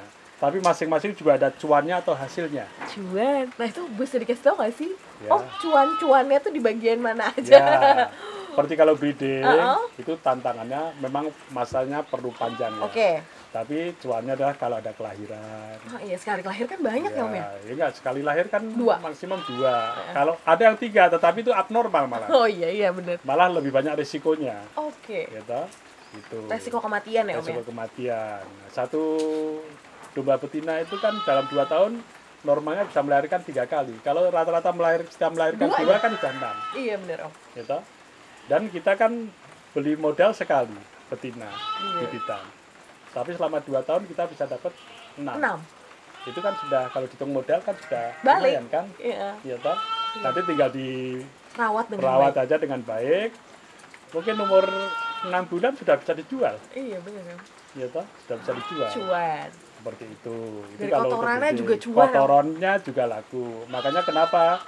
tapi 0.43 0.59
masing-masing 0.59 1.15
juga 1.15 1.39
ada 1.39 1.47
cuannya 1.55 2.03
atau 2.03 2.11
hasilnya 2.11 2.67
Cuan. 2.91 3.47
Nah 3.55 3.63
itu 3.63 3.87
bisa 3.95 4.19
dikasih 4.19 4.43
tau 4.43 4.59
gak 4.59 4.75
sih? 4.75 4.91
Ya. 5.23 5.31
Oh 5.31 5.39
cuan-cuannya 5.63 6.43
tuh 6.43 6.51
di 6.51 6.59
bagian 6.59 6.99
mana 6.99 7.31
aja? 7.31 7.55
Ya, 7.55 8.11
seperti 8.51 8.75
kalau 8.75 8.99
breeding 8.99 9.39
Uh-uh. 9.39 9.87
itu 9.95 10.19
tantangannya 10.19 10.99
memang 10.99 11.31
masanya 11.55 12.03
perlu 12.03 12.35
panjang 12.35 12.75
ya. 12.75 12.83
Oke. 12.83 13.09
Tapi 13.55 13.95
cuannya 14.03 14.35
adalah 14.35 14.51
kalau 14.59 14.83
ada 14.83 14.91
kelahiran. 14.91 15.79
Oh 15.95 16.01
iya 16.03 16.19
sekali 16.19 16.43
lahir 16.43 16.67
kan 16.67 16.81
banyak 16.83 17.11
ya, 17.15 17.23
Om 17.23 17.33
ya? 17.39 17.45
ya 17.63 17.71
enggak 17.79 17.91
sekali 17.95 18.19
lahir 18.19 18.45
kan 18.51 18.67
Dua. 18.67 18.99
maksimum 18.99 19.39
dua. 19.47 19.95
Kalau 20.11 20.35
ada 20.43 20.61
yang 20.67 20.75
tiga, 20.75 21.07
tetapi 21.07 21.45
itu 21.45 21.55
abnormal 21.55 22.03
malah. 22.09 22.27
Oh 22.33 22.49
iya 22.49 22.67
iya 22.67 22.89
bener. 22.91 23.23
Malah 23.23 23.47
lebih 23.47 23.71
banyak 23.71 23.95
risikonya, 23.95 24.59
Oke. 24.75 25.29
gitu. 25.31 25.61
Itu. 26.13 26.45
Resiko 26.45 26.77
kematian 26.77 27.25
ya 27.29 27.37
Om 27.37 27.45
ya? 27.45 27.45
Resiko 27.45 27.63
kematian. 27.69 28.43
Satu 28.69 29.03
domba 30.13 30.37
betina 30.37 30.77
itu 30.77 30.95
kan 30.97 31.17
dalam 31.21 31.45
dua 31.47 31.65
tahun 31.65 32.01
normalnya 32.41 32.83
bisa 32.85 32.99
melahirkan 32.99 33.39
tiga 33.41 33.63
kali. 33.63 33.95
Kalau 33.99 34.27
rata-rata 34.27 34.69
melahir, 34.69 35.07
melahirkan 35.07 35.63
Dua 35.63 35.79
dua, 35.79 35.95
ya? 35.95 35.99
kan 35.99 36.11
sudah 36.13 36.31
enam. 36.33 36.55
Iya 36.73 36.95
bener 36.99 37.19
Om. 37.23 37.33
gitu. 37.55 37.77
Dan 38.43 38.61
kita 38.67 38.91
kan 38.93 39.11
beli 39.71 39.95
modal 39.95 40.31
sekali 40.31 40.75
betina 41.07 41.47
Iya. 41.47 41.99
bibitan. 42.03 42.43
Tapi 43.09 43.31
selama 43.33 43.57
dua 43.61 43.79
tahun 43.81 44.03
kita 44.05 44.27
bisa 44.27 44.43
dapat 44.45 44.75
enam. 45.15 45.35
Enam. 45.35 45.57
Itu 46.23 46.39
kan 46.39 46.53
sudah 46.57 46.87
kalau 46.89 47.05
dihitung 47.05 47.31
modal 47.31 47.59
kan 47.59 47.75
sudah 47.79 48.11
Balik. 48.21 48.53
lumayan 48.53 48.65
kan, 48.67 48.85
Iya. 48.97 49.29
ya 49.41 49.55
toh. 49.57 49.77
Nanti 50.19 50.39
tinggal 50.43 50.69
dirawat 50.69 51.55
Rawat 51.55 51.85
dengan 51.89 52.03
baik. 52.27 52.43
aja 52.43 52.55
dengan 52.57 52.81
baik. 52.81 53.29
Mungkin 54.11 54.35
umur 54.37 54.65
enam 55.23 55.43
bulan 55.47 55.73
sudah 55.73 55.95
bisa 55.95 56.11
dijual, 56.13 56.55
Iya 56.71 56.99
bener 56.99 57.23
Om. 57.29 57.39
ya 57.73 57.87
toh, 57.87 58.05
sudah 58.19 58.35
bisa 58.37 58.51
dijual. 58.53 58.89
Cuan. 58.91 59.49
Seperti 59.83 60.05
itu. 60.07 60.37
Dari 60.79 60.91
kalau 60.95 61.11
kotorannya 61.11 61.51
juga. 61.59 61.75
Kotorannya 61.75 62.71
juga 62.87 63.03
laku. 63.03 63.67
Makanya 63.67 64.01
kenapa 64.07 64.63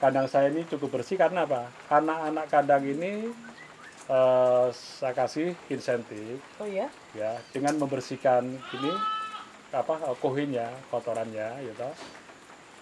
kandang 0.00 0.24
saya 0.24 0.48
ini 0.48 0.64
cukup 0.64 0.96
bersih 0.96 1.20
karena 1.20 1.44
apa? 1.44 1.68
Anak-anak 1.92 2.48
kandang 2.48 2.80
ini 2.88 3.28
eh, 4.08 4.66
saya 4.72 5.12
kasih 5.12 5.52
insentif 5.68 6.40
Oh 6.60 6.68
iya? 6.68 6.88
ya 7.12 7.36
dengan 7.52 7.76
membersihkan 7.76 8.44
ini 8.48 8.92
apa 9.68 9.94
eh, 10.00 10.16
kohinnya, 10.16 10.72
kotorannya 10.88 11.60
gitu. 11.60 11.88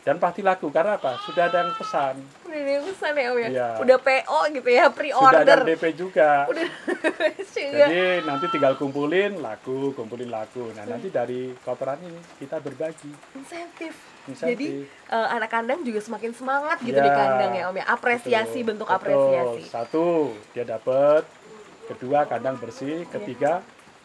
Dan 0.02 0.18
pasti 0.18 0.42
laku 0.42 0.66
karena 0.68 0.98
apa? 0.98 1.14
Sudah 1.22 1.46
ada 1.46 1.62
yang 1.62 1.78
pesan, 1.78 2.18
Udah 2.42 2.58
ada 2.58 2.70
yang 2.74 2.84
pesan 2.90 3.12
ya 3.14 3.26
Om 3.30 3.38
ya? 3.38 3.48
Iya. 3.48 3.68
Udah 3.78 3.98
PO 4.02 4.40
gitu 4.50 4.66
ya, 4.66 4.82
sudah 4.82 4.82
ada 4.82 4.96
pre-order. 4.98 5.58
yang 5.62 5.70
DP 5.70 5.84
juga. 5.94 6.30
Udah 6.50 6.66
juga. 7.54 7.84
Jadi 7.86 8.02
nanti 8.26 8.46
tinggal 8.50 8.74
kumpulin 8.74 9.32
laku, 9.38 9.94
kumpulin 9.94 10.26
laku. 10.26 10.74
Nah, 10.74 10.90
nanti 10.90 11.06
dari 11.06 11.54
kotoran 11.56 12.02
ini 12.02 12.18
kita 12.36 12.58
berbagi. 12.58 13.14
Insentif. 13.32 13.94
Insentif. 14.26 14.50
Jadi 14.58 14.66
eh, 14.90 15.28
anak 15.30 15.50
kandang 15.54 15.86
juga 15.86 16.02
semakin 16.02 16.34
semangat 16.34 16.82
gitu 16.82 16.98
Ya, 16.98 17.06
di 17.06 17.10
kandang 17.14 17.52
ya 17.54 17.62
Om 17.70 17.76
ya. 17.78 17.84
Apresiasi, 17.86 18.58
Betul, 18.58 18.68
bentuk 18.74 18.88
betul. 18.88 18.98
apresiasi. 18.98 19.62
Satu, 19.64 20.06
dia 20.50 20.66
dapat. 20.66 21.22
Kedua, 21.86 22.26
kandang 22.26 22.58
bersih. 22.58 23.06
Iya. 23.06 23.10
Ketiga, 23.12 23.52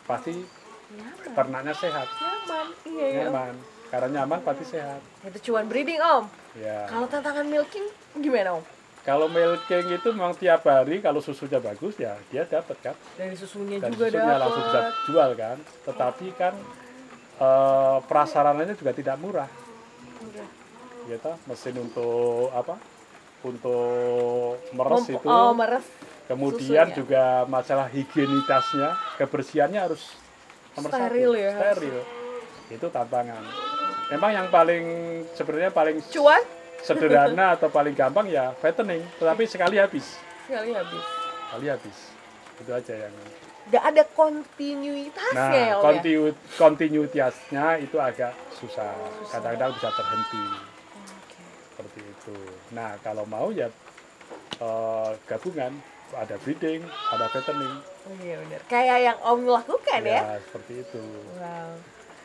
pasti 0.06 0.46
Nyaman. 0.88 1.34
ternaknya 1.34 1.74
sehat, 1.74 2.06
Nyaman. 2.06 2.68
Iya 2.86 3.06
ya 3.10 3.26
Om. 3.34 3.77
Karena 3.88 4.22
nyaman 4.22 4.40
pasti 4.42 4.66
sehat. 4.68 5.00
Itu 5.24 5.40
cuan 5.48 5.66
breeding 5.66 5.98
Om. 5.98 6.26
Ya. 6.56 6.86
Kalau 6.86 7.08
tantangan 7.08 7.44
milking 7.44 7.88
gimana 8.16 8.58
Om? 8.58 8.64
Kalau 9.02 9.28
milking 9.28 9.88
itu 9.90 10.08
memang 10.12 10.36
tiap 10.36 10.62
hari 10.62 11.00
kalau 11.00 11.18
susunya 11.18 11.58
bagus 11.58 11.96
ya 11.96 12.20
dia 12.28 12.44
dapat 12.44 12.76
kan. 12.82 12.96
Dari 13.16 13.34
susunya 13.34 13.80
Dan 13.80 13.96
juga 13.96 14.12
susunya 14.12 14.36
langsung 14.36 14.64
bisa 14.66 14.82
jual 15.06 15.30
kan. 15.34 15.58
Tetapi 15.84 16.28
kan 16.34 16.54
eh, 17.38 17.98
prasarananya 18.04 18.74
juga 18.74 18.92
tidak 18.92 19.16
murah. 19.16 19.48
Udah. 20.20 20.48
Gitu, 21.08 21.32
mesin 21.46 21.76
untuk 21.80 22.52
apa? 22.52 22.76
untuk 23.44 24.58
meres 24.74 25.06
Mem- 25.06 25.14
itu 25.14 25.28
Oh, 25.30 25.54
meres. 25.54 25.86
kemudian 26.26 26.90
susunya. 26.90 26.98
juga 26.98 27.24
masalah 27.46 27.86
higienitasnya 27.88 28.98
kebersihannya 29.16 29.78
harus 29.78 30.18
nomor 30.74 30.90
Steril 30.90 31.32
satu 31.32 31.38
ya. 31.38 31.54
steril 31.56 31.98
itu 32.68 32.88
tantangan 32.90 33.44
memang 34.08 34.32
yang 34.34 34.48
paling 34.48 34.84
sebenarnya 35.34 35.70
paling 35.70 35.98
Cuan 36.08 36.42
sederhana 36.80 37.46
atau 37.56 37.68
paling 37.68 37.92
gampang 37.92 38.28
ya 38.28 38.56
fattening 38.56 39.04
tetapi 39.18 39.44
sekali 39.44 39.76
habis 39.78 40.16
sekali 40.46 40.72
habis. 40.72 41.04
sekali 41.46 41.66
habis 41.68 41.98
itu 42.58 42.72
aja 42.72 42.96
yang 42.98 43.16
Gak 43.68 43.84
ada 43.86 44.04
kontinuitasnya 44.08 45.36
nah 45.36 45.52
ya, 45.52 45.68
ya? 45.68 45.76
kontinu- 45.78 46.40
kontinuitasnya 46.56 47.66
itu 47.78 47.98
agak 48.00 48.32
susah 48.54 48.96
kadang-kadang 49.28 49.76
bisa 49.76 49.90
terhenti 49.92 50.44
Oke. 50.96 51.44
seperti 51.68 52.00
itu 52.02 52.38
nah 52.72 52.96
kalau 52.98 53.24
mau 53.24 53.52
ya 53.52 53.68
eh, 54.58 55.10
gabungan 55.26 55.76
ada 56.10 56.40
breeding 56.40 56.80
ada 57.12 57.28
fattening 57.28 57.76
Oh, 58.08 58.16
iya 58.24 58.40
benar. 58.40 58.60
Kayak 58.72 58.98
yang 59.04 59.18
Om 59.20 59.42
lakukan 59.52 60.00
ya. 60.02 60.24
ya 60.24 60.40
seperti 60.40 60.80
itu 60.80 61.04
Wow. 61.36 61.76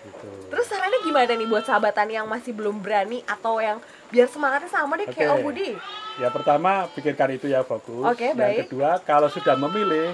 Gitu 0.02 0.28
Terus 0.50 0.66
sarannya 0.66 1.00
gimana 1.00 1.32
nih 1.32 1.48
buat 1.48 1.64
sahabat 1.64 1.92
tani 1.92 2.14
yang 2.14 2.26
masih 2.26 2.52
belum 2.52 2.78
berani 2.78 3.22
atau 3.24 3.56
yang 3.56 3.78
biar 4.08 4.28
semangatnya 4.28 4.68
sama 4.68 5.00
deh 5.00 5.08
kayak 5.08 5.40
Om. 5.40 5.42
Budi? 5.42 5.72
Ya 6.20 6.28
pertama 6.28 6.86
pikirkan 6.92 7.32
itu 7.32 7.48
ya 7.48 7.64
fokus. 7.64 8.04
Oke, 8.04 8.30
Yang 8.30 8.36
baik. 8.36 8.58
kedua 8.68 8.90
kalau 9.00 9.26
sudah 9.26 9.56
memilih 9.56 10.12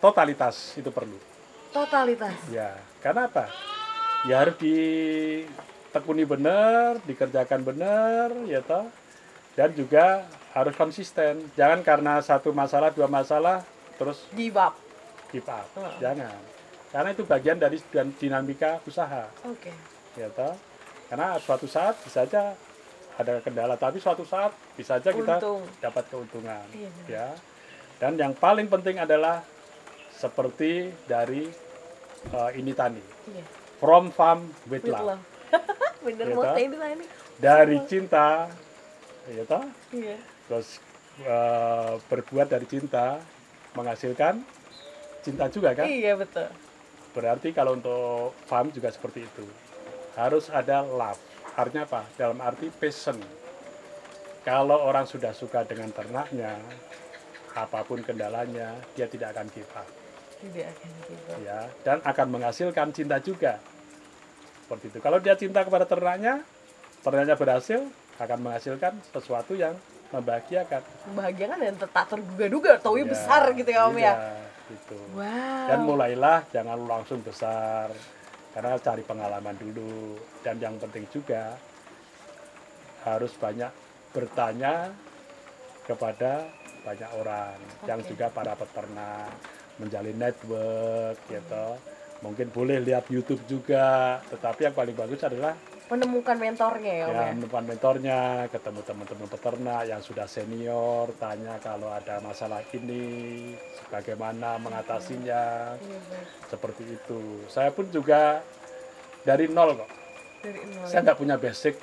totalitas 0.00 0.72
itu 0.74 0.88
perlu. 0.88 1.20
Totalitas. 1.68 2.32
Ya 2.48 2.72
karena 2.98 3.28
apa? 3.28 3.50
Ya 4.24 4.40
harus 4.40 4.56
ditekuni 4.56 6.24
benar, 6.24 6.96
dikerjakan 7.04 7.60
benar, 7.60 8.32
ya 8.48 8.64
toh. 8.64 8.88
Dan 9.52 9.70
juga 9.76 10.24
harus 10.50 10.72
konsisten. 10.74 11.44
Jangan 11.54 11.84
karena 11.84 12.18
satu 12.18 12.50
masalah 12.50 12.88
dua 12.90 13.06
masalah 13.06 13.60
terus 13.94 14.24
Give 14.32 14.56
up. 14.56 14.74
give 15.28 15.44
up. 15.46 15.66
Heeh. 15.76 15.94
Jangan. 16.00 16.53
Karena 16.94 17.10
itu 17.10 17.26
bagian 17.26 17.58
dari 17.58 17.82
dinamika 18.14 18.78
usaha, 18.86 19.26
Oke. 19.42 19.74
ya 20.14 20.30
toh. 20.30 20.54
Karena 21.10 21.34
suatu 21.36 21.66
saat 21.66 21.98
bisa 22.00 22.22
saja 22.22 22.54
ada 23.14 23.38
kendala, 23.38 23.74
tapi 23.74 23.98
suatu 23.98 24.22
saat 24.22 24.54
bisa 24.74 24.98
saja 24.98 25.10
kita 25.10 25.38
Untung. 25.38 25.62
dapat 25.78 26.02
keuntungan 26.06 26.66
Iya, 26.70 26.90
ya 27.06 27.26
dan 27.94 28.14
yang 28.14 28.34
paling 28.34 28.66
penting 28.66 28.98
adalah 28.98 29.46
seperti 30.12 30.90
dari 31.06 31.46
eh, 32.26 32.50
ini 32.54 32.74
tani 32.74 32.98
Iya. 33.30 33.44
from 33.78 34.10
farm 34.10 34.50
with, 34.66 34.82
With 34.82 34.90
love 34.90 35.14
love. 35.14 35.22
Bener 36.04 36.26
toh? 36.26 36.56
ini 36.56 36.74
tani. 36.74 37.04
dari 37.38 37.78
cinta 37.86 38.50
ya 39.28 39.42
toh 39.46 39.62
Iya. 39.90 40.16
terus 40.50 40.82
eh, 41.22 41.92
berbuat 42.10 42.50
dari 42.50 42.66
cinta 42.66 43.22
menghasilkan 43.72 44.42
cinta 45.22 45.46
juga 45.48 45.70
kan 45.72 45.86
Iya 45.86 46.18
betul. 46.18 46.50
Berarti 47.14 47.54
kalau 47.54 47.78
untuk 47.78 48.34
farm 48.44 48.74
juga 48.74 48.90
seperti 48.90 49.24
itu. 49.24 49.46
Harus 50.18 50.50
ada 50.50 50.82
love. 50.82 51.18
Artinya 51.54 51.86
apa? 51.86 52.02
Dalam 52.18 52.38
arti 52.42 52.68
passion 52.68 53.16
kalau 54.44 54.76
orang 54.76 55.08
sudah 55.08 55.32
suka 55.32 55.64
dengan 55.64 55.88
ternaknya 55.88 56.60
apa 57.56 57.80
pun 57.80 58.04
kendalanya 58.04 58.76
dia 58.92 59.08
tidak 59.08 59.32
akan 59.32 59.48
give 59.56 59.72
up. 59.72 59.88
Tidak 60.44 60.66
akan 60.68 60.88
gitu. 61.08 61.32
ya 61.40 61.58
dan 61.80 62.04
akan 62.04 62.26
menghasilkan 62.28 62.92
cinta 62.92 63.16
juga. 63.24 63.56
Seperti 64.66 64.92
itu. 64.92 64.98
Kalau 65.00 65.18
dia 65.22 65.34
cinta 65.38 65.64
kepada 65.64 65.88
ternaknya 65.88 66.44
ternaknya 67.00 67.40
berhasil 67.40 67.80
akan 68.20 68.38
menghasilkan 68.44 68.92
sesuatu 69.16 69.56
yang 69.56 69.72
membahagiakan. 70.12 70.82
Membahagiakan 71.10 71.58
dan 71.58 71.74
tak 71.80 72.06
terduga-duga, 72.12 72.78
taunya 72.78 73.08
Ya, 73.08 73.10
besar 73.10 73.42
gitu 73.56 73.70
ya 73.72 73.80
Om 73.88 73.96
ya. 73.98 74.14
Gitu. 74.70 74.98
Wow. 75.16 75.68
dan 75.68 75.78
mulailah 75.84 76.38
jangan 76.50 76.78
langsung 76.84 77.20
besar 77.20 77.92
karena 78.54 78.78
cari 78.78 79.02
pengalaman 79.02 79.56
dulu 79.58 80.14
dan 80.46 80.56
yang 80.62 80.78
penting 80.78 81.04
juga 81.10 81.58
harus 83.04 83.34
banyak 83.36 83.72
bertanya 84.14 84.94
kepada 85.84 86.48
banyak 86.86 87.10
orang 87.18 87.58
yang 87.84 88.00
Oke. 88.00 88.08
juga 88.14 88.26
para 88.32 88.54
peternak 88.56 89.28
menjalin 89.76 90.16
network 90.16 91.16
gitu 91.28 91.66
mungkin 92.22 92.48
boleh 92.48 92.80
lihat 92.80 93.10
YouTube 93.10 93.42
juga 93.44 94.20
tetapi 94.32 94.70
yang 94.70 94.76
paling 94.76 94.96
bagus 94.96 95.20
adalah 95.26 95.52
Menemukan 95.94 96.34
mentornya 96.36 96.92
ya 96.92 97.04
Om 97.04 97.12
ya 97.12 97.22
ya. 97.22 97.30
menemukan 97.30 97.64
mentornya 97.64 98.18
ketemu 98.48 98.80
teman-teman 98.82 99.28
peternak 99.28 99.82
yang 99.84 100.00
sudah 100.00 100.26
senior 100.26 101.06
tanya 101.16 101.54
kalau 101.58 101.86
ada 101.88 102.18
masalah 102.18 102.66
ini 102.68 103.54
bagaimana 103.88 104.58
mengatasinya 104.58 105.42
Iya, 105.76 105.98
baik. 106.04 106.26
seperti 106.48 106.82
itu 106.90 107.20
saya 107.46 107.70
pun 107.70 107.86
juga 107.88 108.42
dari 109.22 109.46
nol 109.46 109.76
kok 109.76 109.90
Dari 110.42 110.58
nol. 110.66 110.82
saya 110.84 111.00
nggak 111.00 111.14
punya 111.16 111.36
basic 111.36 111.78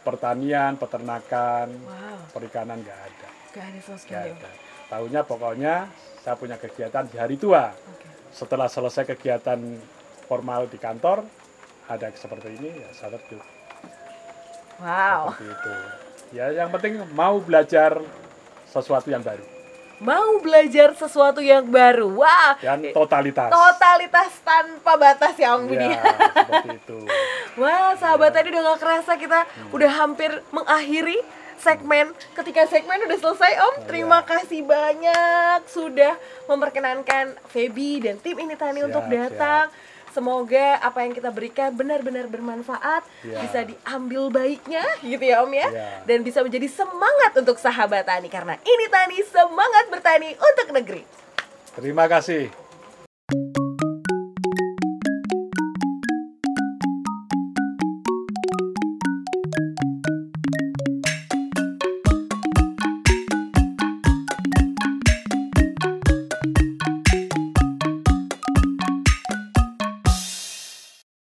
pertanian 0.00 0.74
peternakan 0.74 1.68
Wow. 1.78 2.32
perikanan 2.32 2.80
nggak 2.80 2.98
ada 2.98 3.28
ada 3.52 3.68
sama 3.76 3.92
nggak 3.92 4.00
sekali. 4.00 4.30
Om. 4.30 4.38
ada 4.38 4.50
tahunya 4.88 5.20
pokoknya 5.22 5.74
saya 6.18 6.34
punya 6.34 6.56
kegiatan 6.56 7.04
di 7.04 7.16
hari 7.16 7.36
tua 7.36 7.68
Oke. 7.68 8.08
setelah 8.32 8.66
selesai 8.66 9.04
kegiatan 9.06 9.60
formal 10.24 10.64
di 10.64 10.76
kantor 10.76 11.20
ada 11.84 12.06
seperti 12.12 12.48
ini 12.52 12.70
ya 12.76 12.88
saya 12.92 13.16
terjun 13.16 13.42
Wow. 14.78 15.30
seperti 15.30 15.46
itu 15.48 15.74
ya 16.32 16.46
yang 16.50 16.68
penting 16.70 16.98
mau 17.12 17.38
belajar 17.38 18.02
sesuatu 18.66 19.08
yang 19.08 19.22
baru 19.22 19.44
Mau 20.02 20.42
belajar 20.42 20.98
sesuatu 20.98 21.38
yang 21.38 21.62
baru. 21.70 22.10
Wah. 22.18 22.58
dan 22.58 22.82
totalitas 22.90 23.46
Totalitas 23.46 24.34
tanpa 24.42 24.98
batas 24.98 25.38
ya 25.38 25.54
Om 25.54 25.70
Budi. 25.70 25.86
ya 25.86 26.02
seperti 26.34 26.68
itu 26.74 26.98
Wah, 27.62 27.94
sahabat 27.94 28.34
tadi 28.34 28.50
udah 28.50 28.74
gak 28.74 28.80
kerasa 28.82 29.14
kita 29.14 29.46
udah 29.70 29.90
hampir 29.94 30.42
mengakhiri 30.50 31.22
segmen. 31.54 32.10
Ketika 32.34 32.66
segmen 32.66 32.98
udah 33.06 33.14
selesai, 33.14 33.52
Om, 33.54 33.74
terima 33.86 34.26
kasih 34.26 34.66
banyak 34.66 35.70
sudah 35.70 36.18
memperkenankan 36.50 37.38
Feby 37.46 38.02
dan 38.02 38.18
tim 38.18 38.34
ini 38.34 38.58
Tani 38.58 38.82
Siap, 38.82 38.88
untuk 38.90 39.04
datang. 39.06 39.70
Semoga 40.12 40.76
apa 40.78 41.02
yang 41.02 41.10
kita 41.10 41.28
berikan 41.28 41.72
benar-benar 41.72 42.28
bermanfaat, 42.28 43.00
Ya. 43.22 43.40
bisa 43.40 43.64
diambil 43.64 44.28
baiknya 44.28 44.84
gitu 45.00 45.24
ya 45.24 45.40
Om 45.40 45.52
ya. 45.52 45.68
Ya. 45.68 45.88
Dan 46.04 46.20
bisa 46.20 46.40
menjadi 46.40 46.68
semangat 46.68 47.32
untuk 47.34 47.56
sahabat 47.56 48.04
tani 48.04 48.28
karena 48.28 48.60
ini 48.60 48.86
Tani 48.86 49.18
semangat 49.24 49.88
bertani 49.88 50.36
untuk 50.36 50.68
negeri. 50.70 51.02
terima 51.72 52.04
kasih 52.04 52.52